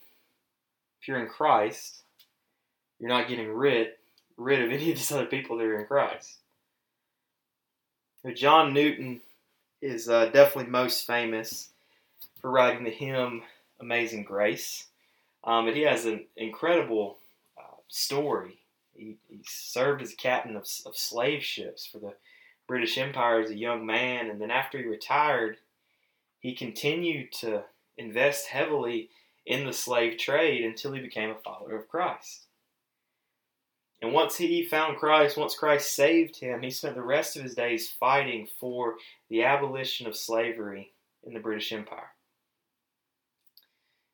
if 1.00 1.08
you're 1.08 1.20
in 1.20 1.28
Christ, 1.28 2.02
you're 2.98 3.08
not 3.08 3.28
getting 3.28 3.52
rid 3.52 3.92
rid 4.36 4.62
of 4.62 4.70
any 4.72 4.90
of 4.90 4.96
these 4.98 5.12
other 5.12 5.26
people 5.26 5.58
that 5.58 5.64
are 5.64 5.80
in 5.80 5.86
Christ. 5.86 6.36
John 8.34 8.74
Newton 8.74 9.20
is 9.80 10.08
uh, 10.08 10.26
definitely 10.26 10.70
most 10.70 11.06
famous 11.06 11.70
for 12.40 12.50
writing 12.50 12.84
the 12.84 12.90
hymn 12.90 13.42
"Amazing 13.80 14.24
Grace," 14.24 14.86
um, 15.44 15.64
but 15.64 15.74
he 15.74 15.82
has 15.82 16.04
an 16.04 16.26
incredible 16.36 17.16
uh, 17.58 17.76
story. 17.88 18.58
He, 18.94 19.16
he, 19.30 19.40
served 19.46 20.02
as 20.02 20.12
captain 20.14 20.56
of, 20.56 20.68
of 20.84 20.96
slave 20.96 21.42
ships 21.42 21.86
for 21.86 21.98
the 21.98 22.12
British 22.66 22.98
Empire 22.98 23.40
as 23.40 23.50
a 23.50 23.56
young 23.56 23.86
man, 23.86 24.28
and 24.28 24.38
then 24.38 24.50
after 24.50 24.76
he 24.76 24.84
retired, 24.84 25.56
he 26.40 26.54
continued 26.54 27.32
to 27.32 27.64
invest 28.00 28.46
heavily 28.46 29.10
in 29.46 29.66
the 29.66 29.72
slave 29.72 30.18
trade 30.18 30.64
until 30.64 30.92
he 30.92 31.00
became 31.00 31.30
a 31.30 31.34
follower 31.34 31.76
of 31.76 31.88
Christ. 31.88 32.46
And 34.02 34.12
once 34.12 34.36
he 34.36 34.64
found 34.64 34.96
Christ, 34.96 35.36
once 35.36 35.54
Christ 35.54 35.94
saved 35.94 36.36
him, 36.36 36.62
he 36.62 36.70
spent 36.70 36.94
the 36.94 37.02
rest 37.02 37.36
of 37.36 37.42
his 37.42 37.54
days 37.54 37.90
fighting 37.90 38.48
for 38.58 38.94
the 39.28 39.44
abolition 39.44 40.06
of 40.06 40.16
slavery 40.16 40.92
in 41.22 41.34
the 41.34 41.40
British 41.40 41.72
Empire. 41.72 42.10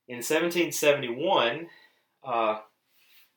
In 0.08 0.16
1771, 0.16 1.68
uh, 2.24 2.58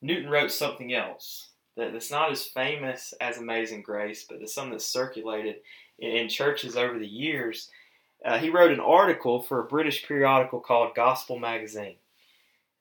Newton 0.02 0.30
wrote 0.30 0.52
something 0.52 0.94
else 0.94 1.50
that's 1.76 2.12
not 2.12 2.32
as 2.32 2.46
famous 2.46 3.14
as 3.22 3.38
Amazing 3.38 3.84
Grace, 3.84 4.26
but 4.28 4.42
it's 4.42 4.54
something 4.54 4.72
that's 4.72 4.86
circulated 4.86 5.58
in, 6.00 6.12
in 6.12 6.30
churches 6.30 6.76
over 6.76 6.98
the 6.98 7.08
years 7.08 7.70
uh, 8.26 8.38
he 8.38 8.50
wrote 8.50 8.72
an 8.72 8.80
article 8.80 9.42
for 9.42 9.60
a 9.60 9.68
British 9.68 10.06
periodical 10.06 10.60
called 10.60 10.96
Gospel 10.96 11.40
Magazine. 11.40 11.96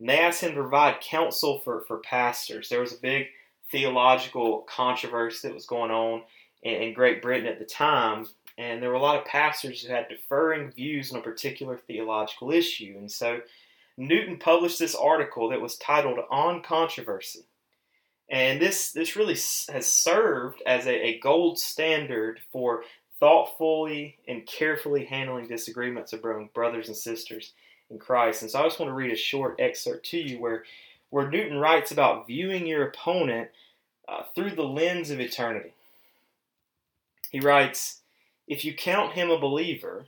And 0.01 0.09
they 0.09 0.19
asked 0.19 0.43
him 0.43 0.51
to 0.51 0.61
provide 0.61 1.01
counsel 1.01 1.61
for, 1.61 1.83
for 1.83 1.99
pastors. 1.99 2.69
There 2.69 2.81
was 2.81 2.93
a 2.93 3.01
big 3.01 3.27
theological 3.71 4.67
controversy 4.69 5.49
that 5.49 5.55
was 5.55 5.67
going 5.67 5.91
on 5.91 6.23
in, 6.63 6.75
in 6.75 6.95
Great 6.95 7.23
Britain 7.23 7.47
at 7.47 7.59
the 7.59 7.65
time, 7.65 8.27
and 8.57 8.83
there 8.83 8.91
were 8.91 8.97
a 8.97 9.03
lot 9.03 9.19
of 9.19 9.25
pastors 9.25 9.83
who 9.83 9.93
had 9.93 10.09
differing 10.09 10.73
views 10.73 11.13
on 11.13 11.21
a 11.21 11.23
particular 11.23 11.77
theological 11.77 12.51
issue. 12.51 12.95
And 12.99 13.11
so 13.11 13.41
Newton 13.97 14.39
published 14.39 14.79
this 14.79 14.95
article 14.95 15.49
that 15.51 15.61
was 15.61 15.77
titled 15.77 16.19
On 16.31 16.63
Controversy. 16.63 17.45
And 18.31 18.61
this, 18.61 18.93
this 18.93 19.17
really 19.17 19.37
has 19.73 19.91
served 19.91 20.63
as 20.67 20.87
a, 20.87 21.07
a 21.07 21.19
gold 21.21 21.59
standard 21.59 22.41
for 22.53 22.83
thoughtfully 23.21 24.19
and 24.27 24.47
carefully 24.47 25.05
handling 25.05 25.49
disagreements 25.49 26.13
among 26.13 26.51
brothers 26.55 26.89
and 26.89 26.97
sisters 26.97 27.53
in 27.91 27.99
Christ. 27.99 28.43
And 28.43 28.51
so 28.51 28.61
I 28.61 28.65
just 28.65 28.79
want 28.79 28.91
to 28.91 28.95
read 28.95 29.13
a 29.13 29.17
short 29.17 29.57
excerpt 29.59 30.07
to 30.07 30.19
you 30.19 30.41
where, 30.41 30.65
where 31.11 31.31
Newton 31.31 31.59
writes 31.59 31.91
about 31.91 32.27
viewing 32.27 32.67
your 32.67 32.87
opponent 32.87 33.49
uh, 34.09 34.23
through 34.35 34.53
the 34.53 34.63
lens 34.63 35.11
of 35.11 35.21
eternity. 35.21 35.73
He 37.31 37.41
writes, 37.41 38.01
If 38.47 38.65
you 38.65 38.75
count 38.75 39.13
him 39.13 39.31
a 39.31 39.39
believer, 39.39 40.07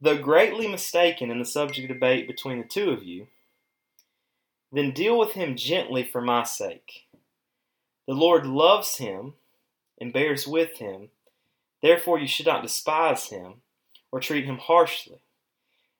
though 0.00 0.18
greatly 0.18 0.68
mistaken 0.68 1.30
in 1.30 1.38
the 1.38 1.44
subject 1.44 1.88
debate 1.88 2.26
between 2.26 2.58
the 2.58 2.68
two 2.68 2.90
of 2.90 3.02
you, 3.02 3.26
then 4.72 4.92
deal 4.92 5.18
with 5.18 5.32
him 5.32 5.56
gently 5.56 6.04
for 6.04 6.20
my 6.20 6.44
sake. 6.44 7.06
The 8.06 8.14
Lord 8.14 8.46
loves 8.46 8.96
him 8.96 9.34
and 10.00 10.12
bears 10.12 10.46
with 10.46 10.78
him 10.78 11.10
Therefore, 11.82 12.18
you 12.18 12.26
should 12.26 12.46
not 12.46 12.62
despise 12.62 13.28
him 13.28 13.62
or 14.10 14.20
treat 14.20 14.44
him 14.44 14.58
harshly. 14.58 15.20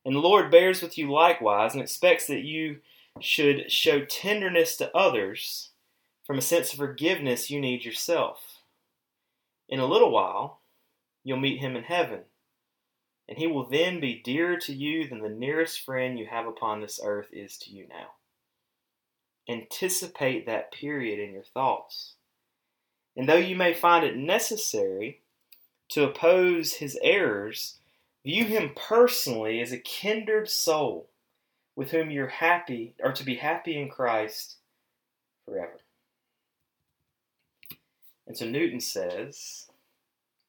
And 0.04 0.14
the 0.14 0.20
Lord 0.20 0.50
bears 0.50 0.82
with 0.82 0.96
you 0.96 1.10
likewise 1.10 1.74
and 1.74 1.82
expects 1.82 2.26
that 2.28 2.42
you 2.42 2.78
should 3.20 3.70
show 3.70 4.04
tenderness 4.04 4.76
to 4.76 4.96
others 4.96 5.70
from 6.24 6.38
a 6.38 6.42
sense 6.42 6.72
of 6.72 6.78
forgiveness 6.78 7.50
you 7.50 7.60
need 7.60 7.84
yourself. 7.84 8.62
In 9.68 9.80
a 9.80 9.86
little 9.86 10.10
while, 10.10 10.60
you'll 11.24 11.38
meet 11.38 11.60
him 11.60 11.76
in 11.76 11.84
heaven, 11.84 12.20
and 13.28 13.36
he 13.38 13.46
will 13.46 13.68
then 13.68 13.98
be 14.00 14.22
dearer 14.22 14.56
to 14.58 14.72
you 14.72 15.08
than 15.08 15.20
the 15.20 15.28
nearest 15.28 15.84
friend 15.84 16.18
you 16.18 16.26
have 16.26 16.46
upon 16.46 16.80
this 16.80 17.00
earth 17.02 17.28
is 17.32 17.56
to 17.58 17.70
you 17.70 17.86
now. 17.88 18.12
Anticipate 19.48 20.46
that 20.46 20.72
period 20.72 21.18
in 21.18 21.32
your 21.32 21.42
thoughts. 21.42 22.14
And 23.16 23.28
though 23.28 23.34
you 23.34 23.56
may 23.56 23.74
find 23.74 24.04
it 24.04 24.16
necessary 24.16 25.20
to 25.88 26.04
oppose 26.04 26.74
his 26.74 26.98
errors, 27.02 27.78
view 28.24 28.44
him 28.44 28.72
personally 28.74 29.60
as 29.60 29.72
a 29.72 29.78
kindred 29.78 30.48
soul 30.48 31.08
with 31.76 31.90
whom 31.90 32.10
you're 32.10 32.26
happy 32.26 32.94
or 33.00 33.12
to 33.12 33.24
be 33.24 33.36
happy 33.36 33.80
in 33.80 33.88
Christ 33.88 34.56
forever. 35.44 35.80
And 38.26 38.36
so 38.36 38.46
Newton 38.46 38.80
says, 38.80 39.68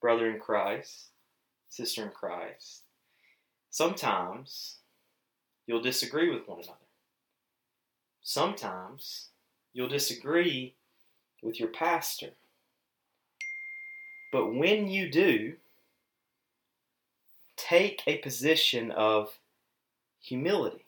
brother 0.02 0.30
in 0.30 0.40
Christ, 0.40 1.10
sister 1.70 2.04
in 2.04 2.10
Christ, 2.10 2.84
sometimes 3.70 4.78
you'll 5.68 5.82
disagree 5.82 6.30
with 6.30 6.48
one 6.48 6.60
another. 6.60 6.80
Sometimes 8.24 9.30
you'll 9.74 9.88
disagree 9.88 10.74
with 11.44 11.60
your 11.60 11.70
pastor. 11.70 12.32
But 14.32 14.54
when 14.54 14.88
you 14.88 15.10
do, 15.10 15.56
take 17.56 18.04
a 18.06 18.18
position 18.18 18.92
of 18.92 19.38
humility. 20.20 20.86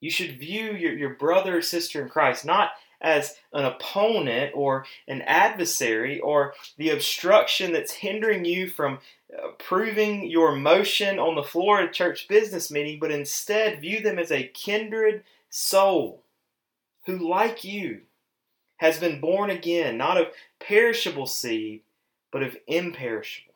You 0.00 0.10
should 0.10 0.38
view 0.38 0.72
your, 0.72 0.92
your 0.92 1.14
brother 1.14 1.58
or 1.58 1.62
sister 1.62 2.02
in 2.02 2.08
Christ 2.08 2.44
not 2.44 2.70
as 3.00 3.36
an 3.52 3.64
opponent 3.64 4.52
or 4.54 4.84
an 5.08 5.22
adversary 5.22 6.20
or 6.20 6.54
the 6.76 6.90
obstruction 6.90 7.72
that's 7.72 7.92
hindering 7.92 8.44
you 8.44 8.68
from 8.68 8.98
uh, 9.36 9.48
proving 9.58 10.28
your 10.28 10.54
motion 10.54 11.18
on 11.18 11.34
the 11.34 11.42
floor 11.42 11.80
of 11.80 11.90
a 11.90 11.92
church 11.92 12.28
business 12.28 12.70
meeting, 12.70 12.98
but 12.98 13.10
instead 13.10 13.80
view 13.80 14.00
them 14.00 14.18
as 14.18 14.30
a 14.30 14.48
kindred 14.48 15.22
soul 15.48 16.22
who, 17.06 17.16
like 17.16 17.64
you, 17.64 18.02
has 18.80 18.98
been 18.98 19.20
born 19.20 19.50
again, 19.50 19.98
not 19.98 20.16
of 20.16 20.28
perishable 20.58 21.26
seed, 21.26 21.82
but 22.32 22.42
of 22.42 22.56
imperishable. 22.66 23.52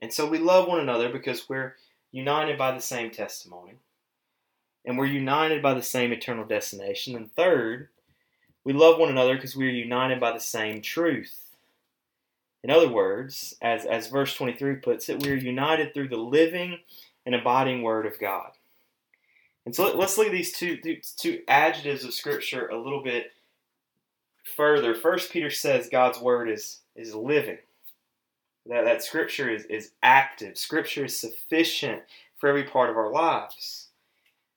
And 0.00 0.12
so 0.12 0.28
we 0.28 0.38
love 0.38 0.68
one 0.68 0.78
another 0.78 1.08
because 1.08 1.48
we're 1.48 1.74
united 2.12 2.56
by 2.56 2.70
the 2.70 2.80
same 2.80 3.10
testimony. 3.10 3.72
And 4.84 4.96
we're 4.96 5.06
united 5.06 5.60
by 5.60 5.74
the 5.74 5.82
same 5.82 6.12
eternal 6.12 6.44
destination. 6.44 7.16
And 7.16 7.34
third, 7.34 7.88
we 8.62 8.72
love 8.72 8.96
one 8.96 9.10
another 9.10 9.34
because 9.34 9.56
we 9.56 9.66
are 9.66 9.72
united 9.72 10.20
by 10.20 10.30
the 10.30 10.38
same 10.38 10.80
truth. 10.80 11.56
In 12.62 12.70
other 12.70 12.88
words, 12.88 13.56
as, 13.60 13.86
as 13.86 14.06
verse 14.06 14.36
23 14.36 14.76
puts 14.76 15.08
it, 15.08 15.20
we 15.20 15.32
are 15.32 15.34
united 15.34 15.92
through 15.92 16.10
the 16.10 16.16
living 16.16 16.78
and 17.26 17.34
abiding 17.34 17.82
Word 17.82 18.06
of 18.06 18.20
God. 18.20 18.52
And 19.66 19.74
so 19.74 19.84
let, 19.84 19.96
us 19.96 20.18
look 20.18 20.26
at 20.26 20.32
these 20.32 20.52
two, 20.52 20.78
two 21.18 21.42
adjectives 21.48 22.04
of 22.04 22.14
Scripture 22.14 22.68
a 22.68 22.78
little 22.78 23.02
bit 23.02 23.32
further. 24.56 24.94
First, 24.94 25.32
Peter 25.32 25.50
says 25.50 25.88
God's 25.88 26.20
Word 26.20 26.50
is, 26.50 26.80
is 26.96 27.14
living. 27.14 27.58
That, 28.66 28.84
that 28.84 29.02
Scripture 29.02 29.50
is, 29.50 29.64
is 29.66 29.92
active. 30.02 30.56
Scripture 30.56 31.04
is 31.04 31.18
sufficient 31.18 32.02
for 32.38 32.48
every 32.48 32.64
part 32.64 32.90
of 32.90 32.96
our 32.96 33.10
lives. 33.10 33.88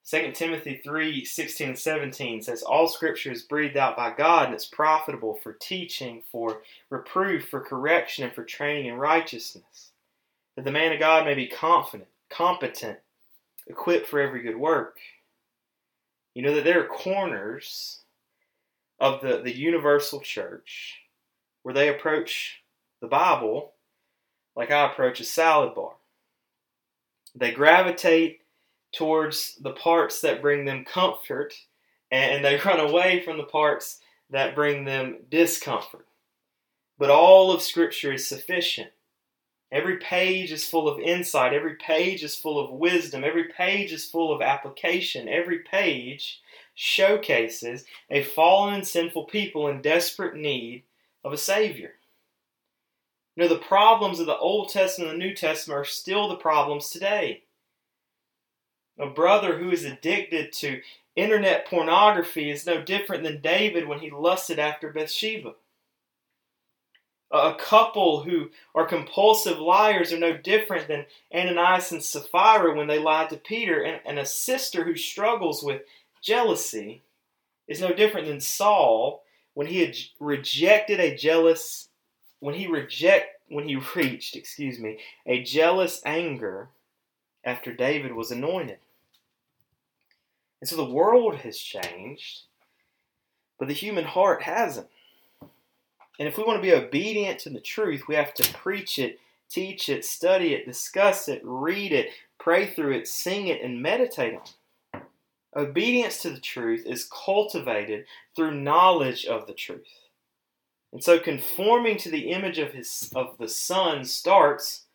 2 0.06 0.34
Timothy 0.34 0.82
3 0.84 1.24
16 1.24 1.70
and 1.70 1.80
17 1.80 2.42
says, 2.42 2.62
All 2.62 2.88
scripture 2.88 3.32
is 3.32 3.44
breathed 3.44 3.78
out 3.78 3.96
by 3.96 4.12
God 4.12 4.48
and 4.48 4.54
it's 4.54 4.66
profitable 4.66 5.36
for 5.36 5.54
teaching, 5.54 6.22
for 6.30 6.62
reproof, 6.90 7.48
for 7.48 7.62
correction, 7.62 8.26
and 8.26 8.34
for 8.34 8.44
training 8.44 8.88
in 8.88 8.98
righteousness, 8.98 9.92
that 10.56 10.66
the 10.66 10.72
man 10.72 10.92
of 10.92 11.00
God 11.00 11.26
may 11.26 11.36
be 11.36 11.48
confident, 11.48 12.10
competent, 12.30 13.00
equipped 13.68 14.08
for 14.08 14.20
every 14.20 14.42
good 14.42 14.58
work. 14.58 14.98
You 16.34 16.42
know 16.42 16.56
that 16.56 16.64
there 16.64 16.82
are 16.82 16.88
corners 16.88 18.00
of 19.00 19.22
the, 19.22 19.42
the 19.44 19.56
universal 19.56 20.20
church 20.20 21.00
where 21.64 21.74
they 21.74 21.90
approach 21.90 22.62
the 23.02 23.08
Bible 23.08 23.74
like 24.56 24.72
I 24.72 24.92
approach 24.92 25.20
a 25.20 25.26
salad 25.26 25.76
bar. 25.76 25.94
They 27.36 27.52
gravitate 27.52 28.42
towards 28.94 29.56
the 29.56 29.72
parts 29.72 30.22
that 30.22 30.42
bring 30.42 30.66
them 30.66 30.86
comfort 30.86 31.54
and 32.12 32.46
they 32.46 32.58
run 32.66 32.80
away 32.80 33.22
from 33.24 33.38
the 33.38 33.44
parts 33.44 34.00
that 34.30 34.56
bring 34.56 34.86
them 34.86 35.18
discomfort. 35.30 36.08
But 36.98 37.10
all 37.10 37.52
of 37.52 37.62
Scripture 37.62 38.14
is 38.14 38.28
sufficient. 38.28 38.90
Every 39.74 39.98
page 39.98 40.52
is 40.52 40.66
full 40.66 40.88
of 40.88 41.00
insight. 41.00 41.52
Every 41.52 41.76
page 41.76 42.24
is 42.24 42.36
full 42.36 42.60
of 42.60 42.72
wisdom. 42.72 43.24
Every 43.24 43.46
page 43.46 43.92
is 43.92 44.06
full 44.06 44.34
of 44.34 44.42
application. 44.42 45.28
Every 45.28 45.60
page 45.60 46.42
showcases 46.76 47.84
a 48.10 48.24
fallen 48.24 48.76
and 48.76 48.88
sinful 48.88 49.26
people 49.26 49.68
in 49.68 49.82
desperate 49.82 50.36
need 50.36 50.84
of 51.24 51.34
a 51.34 51.38
Savior. 51.38 51.94
You 53.36 53.44
know, 53.44 53.50
the 53.50 53.60
problems 53.60 54.20
of 54.20 54.28
the 54.28 54.38
Old 54.38 54.70
Testament 54.70 55.12
and 55.12 55.22
the 55.22 55.26
New 55.26 55.36
Testament 55.36 55.80
are 55.80 55.86
still 55.86 56.30
the 56.30 56.36
problems 56.36 56.90
today 56.90 57.44
a 58.98 59.08
brother 59.08 59.58
who 59.58 59.72
is 59.72 59.86
addicted 59.86 60.54
to 60.54 60.82
internet 61.16 61.68
pornography 61.68 62.50
is 62.50 62.66
no 62.66 62.82
different 62.82 63.24
than 63.24 63.42
David 63.42 63.88
when 63.88 64.00
he 64.00 64.12
lusted 64.12 64.60
after 64.60 64.92
Bathsheba. 64.92 65.54
A 67.34 67.56
couple 67.56 68.22
who 68.22 68.52
are 68.76 68.86
compulsive 68.86 69.58
liars 69.58 70.14
are 70.14 70.20
no 70.20 70.38
different 70.38 70.88
than 70.88 71.08
Ananias 71.34 71.92
and 71.92 72.04
Sapphira 72.04 72.76
when 72.76 72.86
they 72.86 73.00
lied 73.00 73.32
to 73.32 73.38
Peter, 73.38 73.82
and, 73.82 74.00
and 74.06 74.20
a 74.20 74.26
sister 74.26 74.84
who 74.84 74.96
struggles 74.96 75.64
with 75.64 75.82
jealousy 76.22 77.02
is 77.68 77.82
no 77.82 77.92
different 77.92 78.28
than 78.28 78.40
Saul 78.40 79.24
when 79.56 79.66
he 79.66 79.80
had 79.80 79.98
rejected 80.20 81.00
a 81.00 81.16
jealous 81.16 81.90
when 82.40 82.56
he 82.56 82.68
reject 82.68 83.42
when 83.48 83.68
he 83.68 83.76
reached, 83.96 84.36
excuse 84.36 84.80
me, 84.80 85.00
a 85.26 85.42
jealous 85.42 86.02
anger 86.06 86.70
after 87.44 87.74
David 87.74 88.14
was 88.14 88.32
anointed. 88.32 88.78
And 90.62 90.70
so 90.70 90.76
the 90.76 90.86
world 90.86 91.38
has 91.38 91.58
changed, 91.58 92.44
but 93.60 93.68
the 93.68 93.74
human 93.74 94.06
heart 94.06 94.44
hasn't. 94.44 94.88
And 96.20 96.28
if 96.28 96.38
we 96.38 96.44
want 96.44 96.58
to 96.58 96.62
be 96.62 96.74
obedient 96.74 97.40
to 97.40 97.50
the 97.50 97.60
truth, 97.60 98.04
we 98.08 98.16
have 98.16 98.34
to 98.36 98.54
preach 98.54 99.00
it, 99.00 99.20
teach 99.50 99.90
it, 99.90 100.06
study 100.06 100.54
it, 100.54 100.66
discuss 100.66 101.28
it, 101.28 101.42
read 101.44 101.92
it, 101.92 102.10
pray 102.40 102.68
through 102.68 102.94
it, 102.94 103.08
sing 103.08 103.48
it, 103.48 103.62
and 103.62 103.82
meditate 103.82 104.36
on 104.36 104.42
it. 104.42 104.56
Obedience 105.56 106.22
to 106.22 106.32
the 106.32 106.40
truth 106.40 106.86
is 106.86 107.10
cultivated 107.12 108.06
through 108.36 108.60
knowledge 108.60 109.26
of 109.26 109.46
the 109.46 109.54
truth. 109.54 109.88
And 110.92 111.04
so 111.04 111.20
conforming 111.20 111.98
to 111.98 112.10
the 112.10 112.30
image 112.30 112.60
of 112.60 112.74
his 112.74 113.12
of 113.16 113.38
the 113.40 113.50
Son 113.50 114.06
starts 114.06 114.86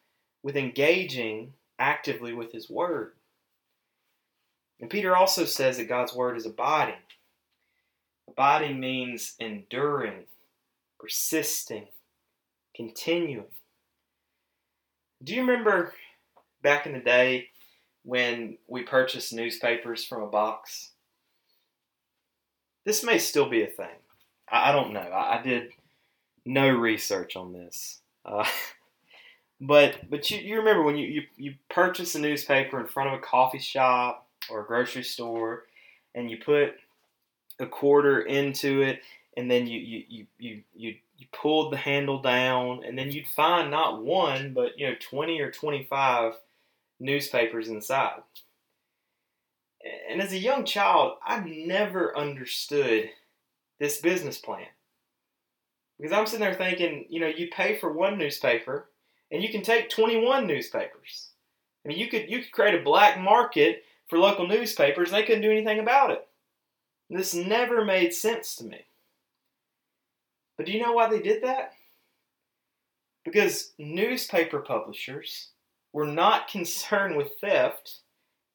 with 0.42 0.56
engaging 0.56 1.52
actively 1.78 2.32
with 2.32 2.52
his 2.52 2.70
word. 2.70 3.12
And 4.80 4.88
Peter 4.88 5.16
also 5.16 5.44
says 5.44 5.76
that 5.76 5.88
God's 5.88 6.14
word 6.14 6.36
is 6.36 6.46
abiding. 6.46 6.94
Abiding 8.28 8.78
means 8.78 9.34
enduring, 9.40 10.24
persisting, 10.98 11.86
continuing. 12.74 13.46
Do 15.22 15.34
you 15.34 15.40
remember 15.40 15.92
back 16.62 16.86
in 16.86 16.92
the 16.92 17.00
day 17.00 17.48
when 18.04 18.58
we 18.66 18.82
purchased 18.82 19.32
newspapers 19.32 20.04
from 20.04 20.22
a 20.22 20.28
box? 20.28 20.92
This 22.84 23.04
may 23.04 23.18
still 23.18 23.48
be 23.48 23.62
a 23.62 23.66
thing. 23.66 23.96
I, 24.50 24.72
don't 24.72 24.92
know. 24.92 25.00
I, 25.12 25.42
did 25.42 25.70
no 26.46 26.70
research 26.70 27.36
on 27.36 27.52
this. 27.52 28.00
Uh, 28.24 28.46
but 29.60 30.08
but 30.08 30.30
you, 30.30 30.38
you 30.38 30.56
remember 30.56 30.82
when 30.82 30.96
you, 30.96 31.06
you, 31.06 31.22
you 31.36 31.54
purchase 31.68 32.14
a 32.14 32.20
newspaper 32.20 32.80
in 32.80 32.86
front 32.86 33.10
of 33.10 33.18
a 33.18 33.22
coffee 33.22 33.58
shop 33.58 34.26
or 34.48 34.60
a 34.60 34.66
grocery 34.66 35.02
store 35.02 35.64
and 36.14 36.30
you 36.30 36.38
put 36.38 36.74
a 37.60 37.66
quarter 37.66 38.22
into 38.22 38.82
it 38.82 39.00
and 39.38 39.50
then 39.50 39.66
you 39.66 39.78
you, 39.78 40.26
you, 40.38 40.62
you, 40.74 40.94
you, 41.16 41.26
pulled 41.32 41.72
the 41.72 41.76
handle 41.76 42.22
down 42.22 42.82
and 42.86 42.98
then 42.98 43.10
you'd 43.10 43.26
find 43.26 43.70
not 43.70 44.02
one 44.02 44.54
but 44.54 44.78
you 44.78 44.88
know 44.88 44.94
20 45.00 45.40
or 45.40 45.50
25 45.50 46.32
newspapers 47.00 47.68
inside 47.68 48.20
and 50.10 50.22
as 50.22 50.32
a 50.32 50.38
young 50.38 50.64
child 50.64 51.18
i 51.26 51.38
never 51.40 52.16
understood 52.16 53.10
this 53.78 54.00
business 54.00 54.38
plan 54.38 54.66
because 55.98 56.12
i'm 56.12 56.24
sitting 56.24 56.40
there 56.40 56.54
thinking 56.54 57.04
you 57.10 57.20
know 57.20 57.26
you 57.26 57.48
pay 57.48 57.76
for 57.76 57.92
one 57.92 58.16
newspaper 58.16 58.88
and 59.30 59.42
you 59.42 59.50
can 59.50 59.62
take 59.62 59.90
21 59.90 60.46
newspapers 60.46 61.30
i 61.84 61.88
mean 61.88 61.98
you 61.98 62.08
could 62.08 62.30
you 62.30 62.38
could 62.38 62.52
create 62.52 62.80
a 62.80 62.84
black 62.84 63.20
market 63.20 63.82
for 64.08 64.18
local 64.18 64.48
newspapers, 64.48 65.10
they 65.10 65.22
couldn't 65.22 65.42
do 65.42 65.50
anything 65.50 65.78
about 65.78 66.10
it. 66.10 66.26
This 67.10 67.34
never 67.34 67.84
made 67.84 68.12
sense 68.12 68.56
to 68.56 68.64
me. 68.64 68.84
But 70.58 70.66
do 70.66 70.72
you 70.72 70.82
know 70.82 70.92
why 70.92 71.08
they 71.08 71.22
did 71.22 71.42
that? 71.44 71.72
Because 73.24 73.72
newspaper 73.78 74.58
publishers 74.58 75.50
were 75.92 76.06
not 76.06 76.48
concerned 76.50 77.16
with 77.16 77.38
theft 77.40 78.00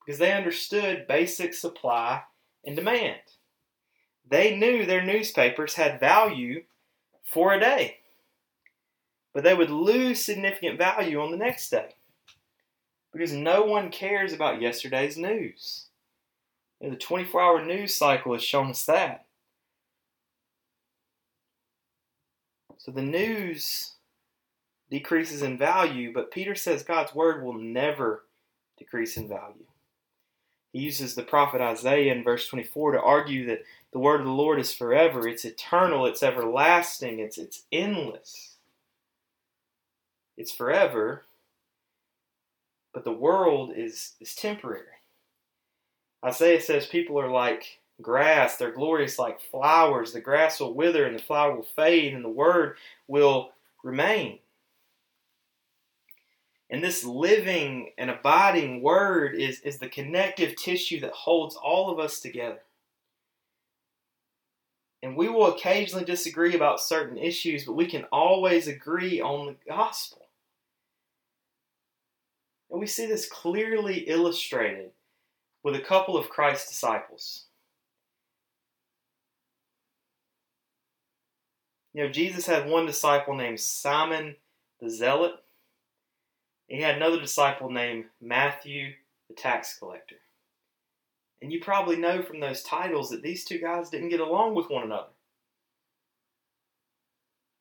because 0.06 0.20
they 0.20 0.34
understood 0.34 1.08
basic 1.08 1.56
supply 1.56 2.22
and 2.66 2.76
demand. 2.76 3.22
They 4.30 4.56
knew 4.56 4.86
their 4.86 5.04
newspapers 5.04 5.76
had 5.76 6.00
value 6.00 6.64
for 7.24 7.54
a 7.54 7.60
day, 7.60 7.98
but 9.34 9.44
they 9.44 9.54
would 9.54 9.70
lose 9.70 10.24
significant 10.24 10.78
value 10.78 11.22
on 11.22 11.32
the 11.32 11.38
next 11.38 11.70
day 11.70 11.96
because 13.12 13.32
no 13.32 13.64
one 13.64 13.92
cares 13.92 14.34
about 14.34 14.62
yesterday's 14.62 15.18
news. 15.18 15.88
And 16.82 16.92
the 16.92 16.98
24 16.98 17.42
hour 17.42 17.66
news 17.66 17.96
cycle 17.96 18.34
has 18.34 18.44
shown 18.44 18.72
us 18.72 18.86
that. 18.86 19.23
So 22.84 22.92
the 22.92 23.02
news 23.02 23.94
decreases 24.92 25.42
in 25.42 25.58
value, 25.58 26.12
but 26.14 26.32
Peter 26.32 26.54
says 26.54 26.84
God's 26.84 27.16
word 27.16 27.42
will 27.42 27.54
never 27.54 28.26
decrease 28.78 29.16
in 29.16 29.30
value. 29.30 29.64
He 30.74 30.80
uses 30.80 31.16
the 31.16 31.24
prophet 31.24 31.62
Isaiah 31.62 32.14
in 32.14 32.26
verse 32.26 32.46
24 32.50 32.92
to 32.92 33.02
argue 33.02 33.46
that 33.46 33.64
the 33.94 34.00
word 34.00 34.20
of 34.20 34.26
the 34.26 34.34
Lord 34.34 34.60
is 34.60 34.74
forever, 34.74 35.26
it's 35.26 35.46
eternal, 35.46 36.06
it's 36.06 36.22
everlasting, 36.22 37.20
it's, 37.20 37.38
it's 37.38 37.64
endless. 37.72 38.58
It's 40.36 40.52
forever, 40.52 41.24
but 42.94 43.06
the 43.06 43.14
world 43.14 43.72
is, 43.74 44.16
is 44.20 44.36
temporary. 44.36 44.88
Isaiah 46.26 46.60
says 46.60 46.86
people 46.86 47.18
are 47.18 47.32
like 47.32 47.80
grass, 48.02 48.58
they're 48.58 48.72
glorious 48.72 49.20
like 49.20 49.40
flowers. 49.40 50.14
The 50.14 50.22
grass 50.22 50.60
will 50.60 50.74
wither 50.74 51.06
and 51.06 51.18
the 51.18 51.24
flower 51.24 51.56
will 51.56 51.64
fade, 51.64 52.14
and 52.14 52.24
the 52.24 52.30
word 52.30 52.78
will 53.08 53.52
remain. 53.84 54.40
And 56.70 56.84
this 56.84 57.04
living 57.04 57.92
and 57.98 58.10
abiding 58.10 58.82
word 58.82 59.36
is, 59.36 59.60
is 59.62 59.78
the 59.78 59.90
connective 59.90 60.56
tissue 60.56 61.00
that 61.02 61.12
holds 61.12 61.56
all 61.56 61.92
of 61.92 62.00
us 62.00 62.20
together. 62.20 62.62
And 65.04 65.18
we 65.18 65.28
will 65.28 65.48
occasionally 65.48 66.06
disagree 66.06 66.56
about 66.56 66.80
certain 66.80 67.18
issues, 67.18 67.66
but 67.66 67.74
we 67.74 67.86
can 67.86 68.06
always 68.06 68.68
agree 68.68 69.22
on 69.22 69.46
the 69.46 69.56
gospel. 69.68 70.26
And 72.72 72.80
we 72.80 72.88
see 72.88 73.06
this 73.06 73.30
clearly 73.30 74.00
illustrated 74.08 74.92
with 75.62 75.76
a 75.76 75.80
couple 75.82 76.18
of 76.18 76.30
Christ's 76.30 76.70
disciples. 76.70 77.46
You 81.94 82.04
know, 82.04 82.10
Jesus 82.10 82.46
had 82.46 82.70
one 82.70 82.86
disciple 82.86 83.36
named 83.36 83.60
Simon 83.60 84.36
the 84.82 84.90
Zealot. 84.90 85.36
He 86.68 86.82
had 86.82 86.96
another 86.96 87.20
disciple 87.20 87.70
named 87.70 88.06
Matthew 88.22 88.94
the 89.30 89.36
tax 89.36 89.78
collector. 89.78 90.16
And 91.42 91.52
you 91.52 91.60
probably 91.60 91.98
know 91.98 92.24
from 92.24 92.40
those 92.40 92.64
titles 92.64 93.10
that 93.10 93.22
these 93.22 93.44
two 93.44 93.60
guys 93.60 93.90
didn't 93.90 94.10
get 94.10 94.20
along 94.20 94.56
with 94.56 94.70
one 94.70 94.84
another. 94.84 95.10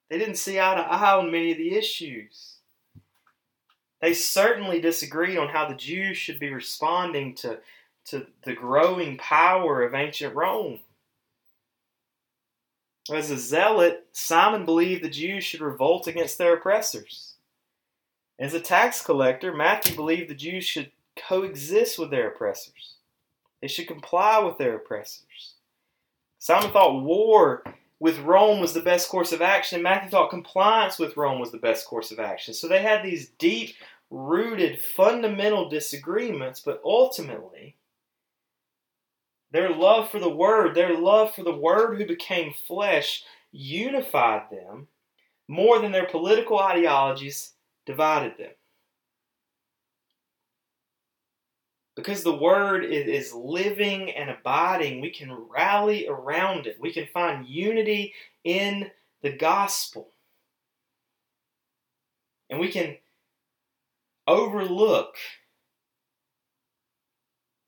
They 0.08 0.18
didn't 0.18 0.36
see 0.36 0.60
eye 0.60 0.74
to 0.74 0.80
eye 0.80 1.16
on 1.16 1.32
many 1.32 1.52
of 1.52 1.58
the 1.58 1.74
issues. 1.74 2.56
They 4.00 4.14
certainly 4.14 4.80
disagreed 4.80 5.38
on 5.38 5.48
how 5.48 5.68
the 5.68 5.74
Jews 5.74 6.16
should 6.16 6.38
be 6.38 6.52
responding 6.52 7.34
to, 7.36 7.60
to 8.06 8.26
the 8.44 8.52
growing 8.52 9.16
power 9.16 9.82
of 9.82 9.94
ancient 9.94 10.34
Rome. 10.34 10.80
As 13.10 13.30
a 13.30 13.38
zealot, 13.38 14.06
Simon 14.12 14.64
believed 14.64 15.02
the 15.02 15.10
Jews 15.10 15.42
should 15.42 15.60
revolt 15.60 16.06
against 16.06 16.38
their 16.38 16.54
oppressors. 16.54 17.34
As 18.38 18.54
a 18.54 18.60
tax 18.60 19.02
collector, 19.02 19.52
Matthew 19.52 19.96
believed 19.96 20.30
the 20.30 20.34
Jews 20.34 20.64
should 20.64 20.92
coexist 21.16 21.98
with 21.98 22.10
their 22.10 22.28
oppressors. 22.28 22.94
They 23.60 23.68
should 23.68 23.86
comply 23.86 24.38
with 24.38 24.58
their 24.58 24.76
oppressors. 24.76 25.54
Simon 26.38 26.70
thought 26.70 27.02
war 27.02 27.64
with 28.00 28.18
Rome 28.20 28.60
was 28.60 28.72
the 28.72 28.80
best 28.80 29.08
course 29.08 29.32
of 29.32 29.42
action, 29.42 29.76
and 29.76 29.84
Matthew 29.84 30.10
thought 30.10 30.30
compliance 30.30 30.98
with 30.98 31.16
Rome 31.16 31.38
was 31.38 31.52
the 31.52 31.58
best 31.58 31.86
course 31.86 32.10
of 32.10 32.18
action. 32.18 32.54
So 32.54 32.66
they 32.66 32.82
had 32.82 33.04
these 33.04 33.28
deep 33.38 33.76
rooted 34.10 34.80
fundamental 34.80 35.68
disagreements, 35.68 36.60
but 36.60 36.80
ultimately, 36.84 37.76
their 39.52 39.70
love 39.70 40.10
for 40.10 40.18
the 40.18 40.28
Word, 40.28 40.74
their 40.74 40.98
love 40.98 41.34
for 41.34 41.44
the 41.44 41.54
Word 41.54 41.98
who 41.98 42.06
became 42.06 42.54
flesh, 42.66 43.22
unified 43.52 44.44
them 44.50 44.88
more 45.46 45.78
than 45.78 45.92
their 45.92 46.06
political 46.06 46.58
ideologies 46.58 47.52
divided 47.84 48.32
them. 48.38 48.52
Because 51.94 52.22
the 52.22 52.34
Word 52.34 52.86
is 52.86 53.34
living 53.34 54.10
and 54.12 54.30
abiding, 54.30 55.02
we 55.02 55.10
can 55.10 55.30
rally 55.54 56.08
around 56.08 56.66
it. 56.66 56.78
We 56.80 56.90
can 56.90 57.06
find 57.12 57.46
unity 57.46 58.14
in 58.44 58.90
the 59.20 59.36
gospel. 59.36 60.08
And 62.48 62.58
we 62.58 62.72
can 62.72 62.96
overlook 64.26 65.16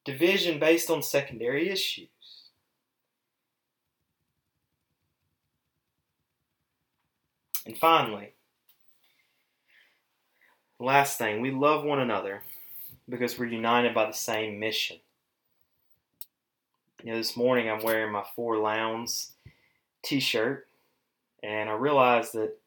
division 0.05 0.59
based 0.59 0.91
on 0.91 1.03
secondary 1.03 1.71
issues. 1.71 2.09
And 7.67 7.79
finally, 7.79 8.35
last 10.79 11.17
thing, 11.17 11.41
we 11.41 11.51
love 11.51 11.83
one 11.83 11.99
another 11.99 12.43
because 13.09 13.39
we're 13.39 13.47
united 13.47 13.95
by 13.95 14.07
the 14.07 14.13
same 14.13 14.61
mission. 14.61 14.99
You 17.03 17.13
know, 17.13 17.19
this 17.19 17.37
morning 17.37 17.71
I'm 17.71 17.83
wearing 17.83 18.13
my 18.13 18.25
For 18.37 18.57
Lowndes 18.57 19.33
t 20.03 20.21
shirt, 20.21 20.67
and 21.43 21.71
I 21.71 21.73
realized 21.73 22.35
that 22.35 22.59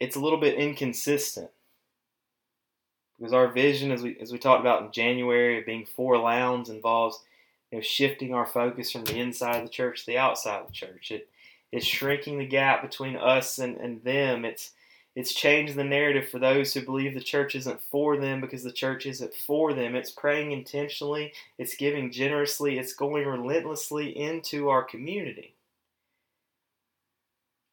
it's 0.00 0.16
a 0.16 0.20
little 0.20 0.40
bit 0.40 0.54
inconsistent 0.54 1.50
because 3.20 3.34
our 3.34 3.48
vision, 3.48 3.92
as 3.92 4.02
we 4.02 4.16
as 4.18 4.32
we 4.32 4.38
talked 4.38 4.62
about 4.62 4.82
in 4.82 4.92
January, 4.92 5.58
of 5.58 5.66
being 5.66 5.84
for 5.84 6.16
Lowndes 6.16 6.70
involves 6.70 7.22
you 7.70 7.78
know 7.78 7.82
shifting 7.82 8.32
our 8.32 8.46
focus 8.46 8.90
from 8.90 9.04
the 9.04 9.18
inside 9.18 9.56
of 9.56 9.64
the 9.64 9.68
church 9.68 10.00
to 10.00 10.06
the 10.06 10.18
outside 10.18 10.62
of 10.62 10.68
the 10.68 10.72
church. 10.72 11.10
It 11.10 11.28
it's 11.70 11.86
shrinking 11.86 12.38
the 12.38 12.46
gap 12.46 12.82
between 12.82 13.16
us 13.16 13.58
and, 13.58 13.76
and 13.76 14.02
them. 14.02 14.44
It's 14.46 14.72
it's 15.14 15.34
changed 15.34 15.74
the 15.74 15.84
narrative 15.84 16.30
for 16.30 16.38
those 16.38 16.72
who 16.72 16.80
believe 16.80 17.14
the 17.14 17.20
church 17.20 17.54
isn't 17.54 17.82
for 17.90 18.16
them 18.16 18.40
because 18.40 18.62
the 18.62 18.72
church 18.72 19.04
isn't 19.04 19.34
for 19.34 19.74
them. 19.74 19.94
It's 19.94 20.10
praying 20.10 20.52
intentionally, 20.52 21.34
it's 21.58 21.76
giving 21.76 22.10
generously, 22.10 22.78
it's 22.78 22.94
going 22.94 23.26
relentlessly 23.26 24.16
into 24.16 24.70
our 24.70 24.82
community. 24.82 25.54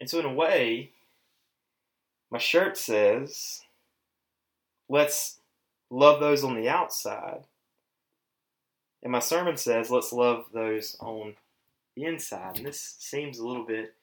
And 0.01 0.09
so, 0.09 0.19
in 0.19 0.25
a 0.25 0.33
way, 0.33 0.91
my 2.29 2.37
shirt 2.37 2.77
says, 2.77 3.61
let's 4.89 5.36
love 5.89 6.19
those 6.19 6.43
on 6.43 6.55
the 6.55 6.69
outside. 6.69 7.43
And 9.03 9.11
my 9.11 9.19
sermon 9.19 9.57
says, 9.57 9.89
let's 9.89 10.11
love 10.11 10.45
those 10.53 10.97
on 10.99 11.35
the 11.95 12.05
inside. 12.05 12.57
And 12.57 12.65
this 12.65 12.95
seems 12.99 13.39
a 13.39 13.45
little 13.45 13.65
bit 13.65 13.93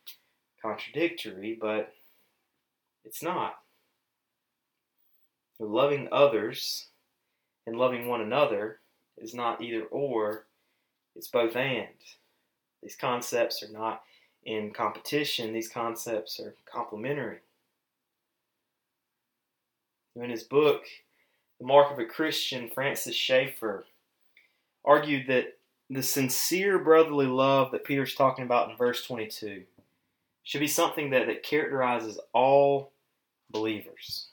contradictory, 0.63 1.59
but 1.61 1.93
it's 3.05 3.23
not. 3.23 3.57
Loving 5.59 6.09
others 6.11 6.87
and 7.67 7.77
loving 7.77 8.09
one 8.09 8.21
another 8.21 8.81
is 9.19 9.35
not 9.35 9.63
either 9.63 9.85
or, 9.85 10.47
it's 11.15 11.29
both 11.29 11.55
and. 11.55 11.89
These 12.83 12.97
concepts 12.97 13.63
are 13.63 13.73
not 13.73 14.03
in 14.45 14.73
competition, 14.73 15.53
these 15.53 15.69
concepts 15.69 16.41
are 16.41 16.55
complementary. 16.67 17.39
In 20.17 20.31
his 20.31 20.43
book, 20.43 20.85
The 21.65 21.69
Mark 21.69 21.93
of 21.93 21.99
a 21.99 22.05
Christian, 22.05 22.69
Francis 22.69 23.17
Schaeffer 23.17 23.87
argued 24.85 25.29
that 25.29 25.57
the 25.89 26.03
sincere 26.03 26.79
brotherly 26.79 27.25
love 27.25 27.71
that 27.71 27.85
Peter's 27.85 28.15
talking 28.15 28.45
about 28.45 28.69
in 28.69 28.77
verse 28.77 29.03
22 29.07 29.63
should 30.43 30.61
be 30.61 30.69
something 30.69 31.09
that, 31.09 31.27
that 31.27 31.43
characterizes 31.43 32.21
all 32.35 32.93
believers. 33.51 34.27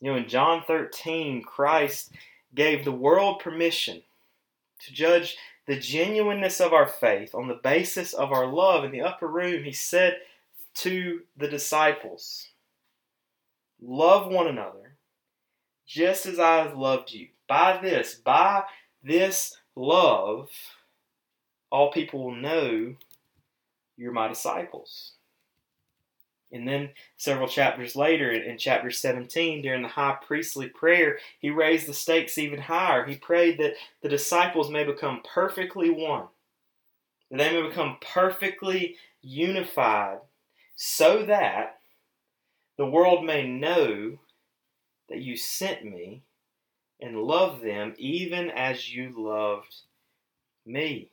You 0.00 0.10
know, 0.10 0.16
in 0.16 0.28
John 0.28 0.64
13, 0.66 1.44
Christ 1.44 2.14
gave 2.52 2.84
the 2.84 2.90
world 2.90 3.38
permission 3.38 4.02
to 4.80 4.92
judge 4.92 5.36
the 5.68 5.78
genuineness 5.78 6.60
of 6.60 6.72
our 6.72 6.88
faith 6.88 7.32
on 7.32 7.46
the 7.46 7.60
basis 7.62 8.12
of 8.12 8.32
our 8.32 8.48
love. 8.48 8.82
In 8.82 8.90
the 8.90 9.02
upper 9.02 9.28
room, 9.28 9.62
he 9.62 9.70
said 9.70 10.18
to 10.74 11.20
the 11.36 11.46
disciples, 11.46 12.48
Love 13.80 14.26
one 14.26 14.48
another 14.48 14.89
just 15.90 16.24
as 16.24 16.38
I 16.38 16.58
have 16.58 16.78
loved 16.78 17.12
you. 17.12 17.26
By 17.48 17.80
this, 17.82 18.14
by 18.14 18.62
this 19.02 19.56
love, 19.74 20.48
all 21.72 21.90
people 21.90 22.22
will 22.22 22.36
know 22.36 22.94
you're 23.96 24.12
my 24.12 24.28
disciples. 24.28 25.14
And 26.52 26.66
then 26.66 26.90
several 27.16 27.48
chapters 27.48 27.96
later, 27.96 28.30
in, 28.30 28.56
chapter 28.56 28.90
17, 28.92 29.62
during 29.62 29.82
the 29.82 29.88
high 29.88 30.16
priestly 30.24 30.68
prayer, 30.68 31.18
he 31.40 31.50
raised 31.50 31.88
the 31.88 31.94
stakes 31.94 32.38
even 32.38 32.60
higher. 32.60 33.04
He 33.04 33.16
prayed 33.16 33.58
that 33.58 33.74
the 34.00 34.08
disciples 34.08 34.70
may 34.70 34.84
become 34.84 35.22
perfectly 35.24 35.90
one, 35.90 36.26
that 37.32 37.38
they 37.38 37.52
may 37.52 37.68
become 37.68 37.98
perfectly 38.00 38.94
unified, 39.22 40.18
so 40.76 41.24
that 41.24 41.80
the 42.76 42.86
world 42.86 43.24
may 43.24 43.48
know 43.48 44.18
that 45.10 45.20
you 45.20 45.36
sent 45.36 45.84
me 45.84 46.22
and 47.00 47.22
love 47.22 47.60
them 47.60 47.94
even 47.98 48.50
as 48.50 48.94
you 48.94 49.12
loved 49.16 49.74
me. 50.64 51.10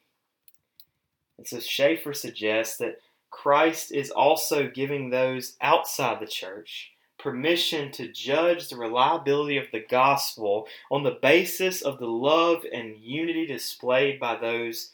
And 1.38 1.48
so 1.48 1.60
Schaeffer 1.60 2.14
suggests 2.14 2.78
that 2.78 3.02
Christ 3.30 3.92
is 3.92 4.10
also 4.10 4.70
giving 4.70 5.10
those 5.10 5.58
outside 5.62 6.20
the 6.20 6.28
church 6.28 6.92
permission 7.18 7.92
to 7.92 8.12
judge 8.12 8.70
the 8.70 8.78
reliability 8.78 9.58
of 9.58 9.66
the 9.72 9.84
gospel 9.90 10.68
on 10.92 11.04
the 11.04 11.18
basis 11.22 11.82
of 11.82 12.00
the 12.00 12.08
love 12.08 12.64
and 12.72 12.98
unity 12.98 13.46
displayed 13.46 14.20
by 14.20 14.36
those 14.36 14.92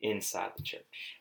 inside 0.00 0.52
the 0.56 0.62
church. 0.62 1.20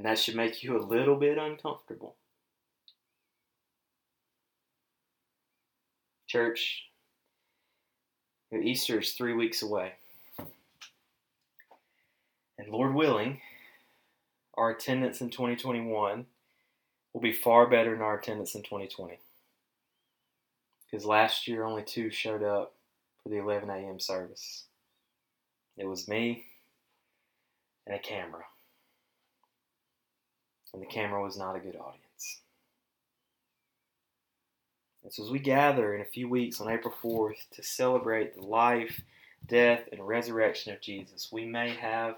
And 0.00 0.06
that 0.06 0.18
should 0.18 0.34
make 0.34 0.62
you 0.62 0.78
a 0.78 0.80
little 0.80 1.14
bit 1.14 1.36
uncomfortable. 1.36 2.16
Church, 6.26 6.84
Easter 8.50 9.00
is 9.00 9.12
three 9.12 9.34
weeks 9.34 9.60
away. 9.60 9.92
And 10.38 10.48
Lord 12.70 12.94
willing, 12.94 13.42
our 14.54 14.70
attendance 14.70 15.20
in 15.20 15.28
2021 15.28 16.24
will 17.12 17.20
be 17.20 17.34
far 17.34 17.68
better 17.68 17.90
than 17.90 18.00
our 18.00 18.18
attendance 18.18 18.54
in 18.54 18.62
2020. 18.62 19.18
Because 20.90 21.04
last 21.04 21.46
year 21.46 21.62
only 21.62 21.82
two 21.82 22.08
showed 22.08 22.42
up 22.42 22.72
for 23.22 23.28
the 23.28 23.36
11 23.36 23.68
a.m. 23.68 24.00
service. 24.00 24.64
It 25.76 25.84
was 25.84 26.08
me 26.08 26.46
and 27.86 27.94
a 27.94 27.98
camera. 27.98 28.44
And 30.72 30.82
the 30.82 30.86
camera 30.86 31.22
was 31.22 31.36
not 31.36 31.56
a 31.56 31.60
good 31.60 31.76
audience. 31.76 32.40
And 35.02 35.12
so, 35.12 35.24
as 35.24 35.30
we 35.30 35.38
gather 35.38 35.94
in 35.94 36.02
a 36.02 36.06
few 36.06 36.28
weeks 36.28 36.60
on 36.60 36.70
April 36.70 36.94
4th 37.02 37.48
to 37.52 37.62
celebrate 37.62 38.34
the 38.34 38.42
life, 38.42 39.00
death, 39.46 39.88
and 39.90 40.06
resurrection 40.06 40.72
of 40.72 40.80
Jesus, 40.80 41.30
we 41.32 41.44
may 41.44 41.70
have 41.70 42.16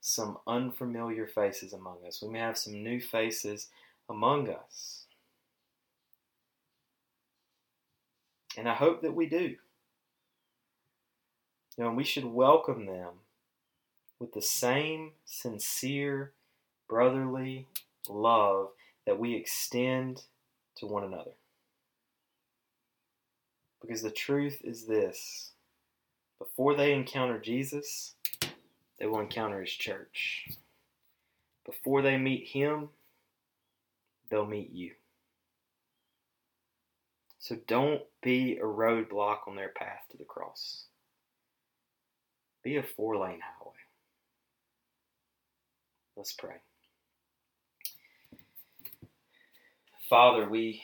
some 0.00 0.38
unfamiliar 0.46 1.26
faces 1.26 1.72
among 1.72 1.98
us. 2.06 2.22
We 2.22 2.28
may 2.28 2.38
have 2.38 2.58
some 2.58 2.82
new 2.82 3.00
faces 3.00 3.68
among 4.08 4.48
us. 4.48 5.04
And 8.56 8.68
I 8.68 8.74
hope 8.74 9.02
that 9.02 9.14
we 9.14 9.26
do. 9.26 9.56
You 11.76 11.84
know, 11.84 11.90
we 11.90 12.04
should 12.04 12.24
welcome 12.24 12.86
them 12.86 13.10
with 14.18 14.32
the 14.32 14.40
same 14.40 15.12
sincere 15.26 16.32
brotherly 16.88 17.66
love 18.08 18.68
that 19.06 19.18
we 19.18 19.34
extend 19.34 20.22
to 20.76 20.86
one 20.86 21.04
another. 21.04 21.32
Because 23.80 24.02
the 24.02 24.10
truth 24.10 24.60
is 24.64 24.86
this 24.86 25.52
before 26.38 26.74
they 26.74 26.92
encounter 26.92 27.38
Jesus, 27.38 28.14
they 28.98 29.06
will 29.06 29.20
encounter 29.20 29.60
his 29.60 29.70
church. 29.70 30.48
Before 31.64 32.02
they 32.02 32.16
meet 32.16 32.46
him, 32.46 32.90
they'll 34.30 34.46
meet 34.46 34.70
you. 34.72 34.92
So 37.38 37.56
don't 37.68 38.02
be 38.22 38.56
a 38.56 38.64
roadblock 38.64 39.46
on 39.46 39.56
their 39.56 39.68
path 39.68 40.02
to 40.10 40.16
the 40.16 40.24
cross. 40.24 40.86
Be 42.62 42.76
a 42.76 42.82
four 42.82 43.16
lane 43.16 43.40
highway. 43.40 43.74
Let's 46.16 46.32
pray. 46.32 46.56
Father, 50.08 50.48
we 50.48 50.82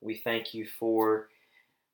we 0.00 0.16
thank 0.16 0.54
you 0.54 0.66
for 0.66 1.28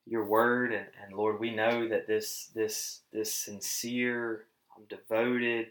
your 0.06 0.24
word 0.24 0.72
and, 0.72 0.86
and 1.04 1.16
Lord, 1.16 1.38
we 1.38 1.54
know 1.54 1.88
that 1.88 2.06
this 2.06 2.50
this 2.54 3.00
this 3.12 3.34
sincere, 3.34 4.46
um, 4.76 4.84
devoted 4.88 5.68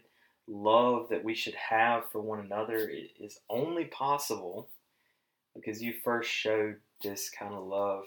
love 0.48 1.08
that 1.10 1.22
we 1.22 1.34
should 1.34 1.54
have 1.54 2.10
for 2.10 2.20
one 2.20 2.40
another 2.40 2.90
is 3.20 3.40
only 3.50 3.84
possible 3.84 4.68
because 5.54 5.82
you 5.82 5.92
first 6.04 6.30
showed 6.30 6.76
this 7.02 7.30
kind 7.30 7.54
of 7.54 7.64
love 7.64 8.04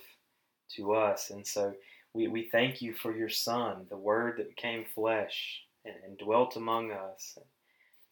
to 0.76 0.94
us. 0.94 1.30
And 1.30 1.46
so 1.46 1.74
we, 2.14 2.28
we 2.28 2.50
thank 2.52 2.82
you 2.82 2.94
for 2.94 3.16
your 3.16 3.30
Son, 3.30 3.86
the 3.90 3.98
Word 3.98 4.38
that 4.38 4.50
became 4.50 4.86
flesh 4.86 5.62
and, 5.86 5.96
and 6.06 6.18
dwelt 6.18 6.56
among 6.56 6.92
us 6.92 7.38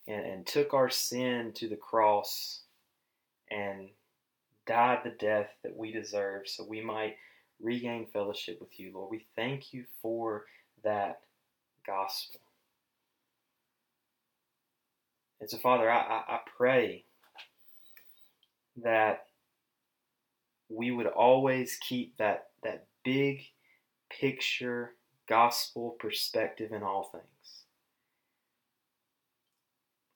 and, 0.07 0.25
and 0.25 0.45
took 0.45 0.73
our 0.73 0.89
sin 0.89 1.51
to 1.55 1.67
the 1.67 1.75
cross 1.75 2.61
and 3.49 3.89
died 4.70 4.99
the 5.03 5.09
death 5.09 5.49
that 5.63 5.76
we 5.76 5.91
deserve 5.91 6.43
so 6.47 6.63
we 6.63 6.80
might 6.80 7.15
regain 7.59 8.05
fellowship 8.13 8.61
with 8.61 8.80
you, 8.80 8.91
Lord. 8.93 9.09
We 9.09 9.26
thank 9.36 9.74
you 9.74 9.84
for 9.99 10.45
that 10.84 11.22
gospel. 11.86 12.39
And 15.41 15.49
so, 15.49 15.57
Father, 15.57 15.89
I, 15.89 15.97
I, 15.97 16.24
I 16.36 16.39
pray 16.55 17.03
that 18.84 19.26
we 20.70 20.91
would 20.91 21.07
always 21.07 21.80
keep 21.82 22.15
that, 22.17 22.49
that 22.63 22.86
big 23.03 23.41
picture 24.11 24.91
gospel 25.28 25.95
perspective 25.99 26.72
in 26.72 26.84
all 26.84 27.09
things. 27.11 27.63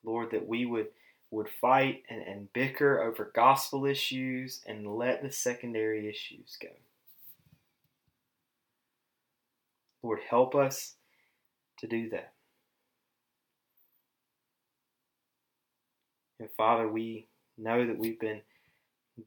Lord, 0.04 0.30
that 0.32 0.47
we 0.47 0.68
would 0.68 0.88
would 1.34 1.50
fight 1.50 2.04
and, 2.10 2.22
and 2.22 2.54
bicker 2.54 3.02
over 3.02 3.32
gospel 3.34 3.86
issues 3.86 4.62
and 4.68 4.96
let 4.96 5.24
the 5.24 5.32
secondary 5.32 6.08
issues 6.08 6.58
go. 6.62 6.70
Lord, 10.04 10.20
help 10.30 10.54
us 10.54 10.94
to 11.80 11.88
do 11.88 12.10
that. 12.10 12.34
And 16.40 16.50
Father, 16.56 16.88
we 16.88 17.28
know 17.58 17.88
that 17.88 17.98
we've 17.98 18.20
been 18.20 18.42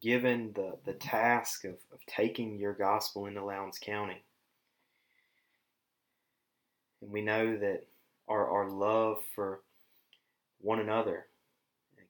given 0.00 0.52
the, 0.54 0.76
the 0.84 0.92
task 0.92 1.64
of, 1.64 1.74
of 1.92 1.98
taking 2.06 2.56
your 2.56 2.74
gospel 2.74 3.26
into 3.26 3.44
Lowndes 3.44 3.78
County. 3.78 4.22
And 7.02 7.10
we 7.10 7.22
know 7.22 7.56
that 7.58 7.86
our, 8.28 8.48
our 8.48 8.70
love 8.70 9.18
for 9.34 9.62
one 10.60 10.78
another 10.78 11.26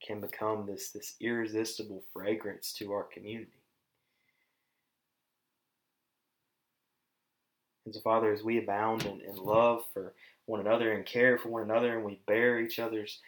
can 0.00 0.20
become 0.20 0.66
this, 0.66 0.90
this 0.90 1.14
irresistible 1.20 2.02
fragrance 2.12 2.72
to 2.74 2.92
our 2.92 3.04
community. 3.04 3.50
And 7.84 7.94
so, 7.94 8.00
Father, 8.00 8.32
as 8.32 8.42
we 8.42 8.58
abound 8.58 9.04
in, 9.04 9.20
in 9.20 9.36
love 9.36 9.84
for 9.94 10.12
one 10.46 10.60
another 10.60 10.92
and 10.92 11.06
care 11.06 11.38
for 11.38 11.48
one 11.48 11.62
another, 11.62 11.96
and 11.96 12.04
we 12.04 12.20
bear 12.26 12.60
each 12.60 12.78
other's 12.78 13.20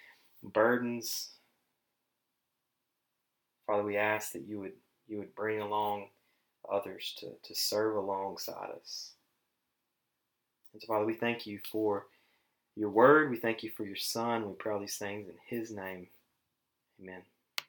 burdens, 0.42 1.30
Father, 3.66 3.84
we 3.84 3.96
ask 3.96 4.32
that 4.32 4.46
you 4.46 4.58
would 4.60 4.72
you 5.06 5.18
would 5.18 5.34
bring 5.34 5.60
along 5.60 6.08
others 6.70 7.14
to, 7.18 7.28
to 7.42 7.54
serve 7.54 7.96
alongside 7.96 8.70
us. 8.80 9.12
And 10.72 10.82
so, 10.82 10.86
Father, 10.86 11.06
we 11.06 11.14
thank 11.14 11.46
you 11.46 11.60
for 11.70 12.06
your 12.76 12.90
word. 12.90 13.30
We 13.30 13.38
thank 13.38 13.62
you 13.62 13.70
for 13.70 13.84
your 13.84 13.96
Son. 13.96 14.46
We 14.46 14.54
pray 14.54 14.72
all 14.72 14.80
these 14.80 14.96
things 14.96 15.28
in 15.28 15.34
His 15.46 15.70
name. 15.70 16.08
Amen. 17.00 17.22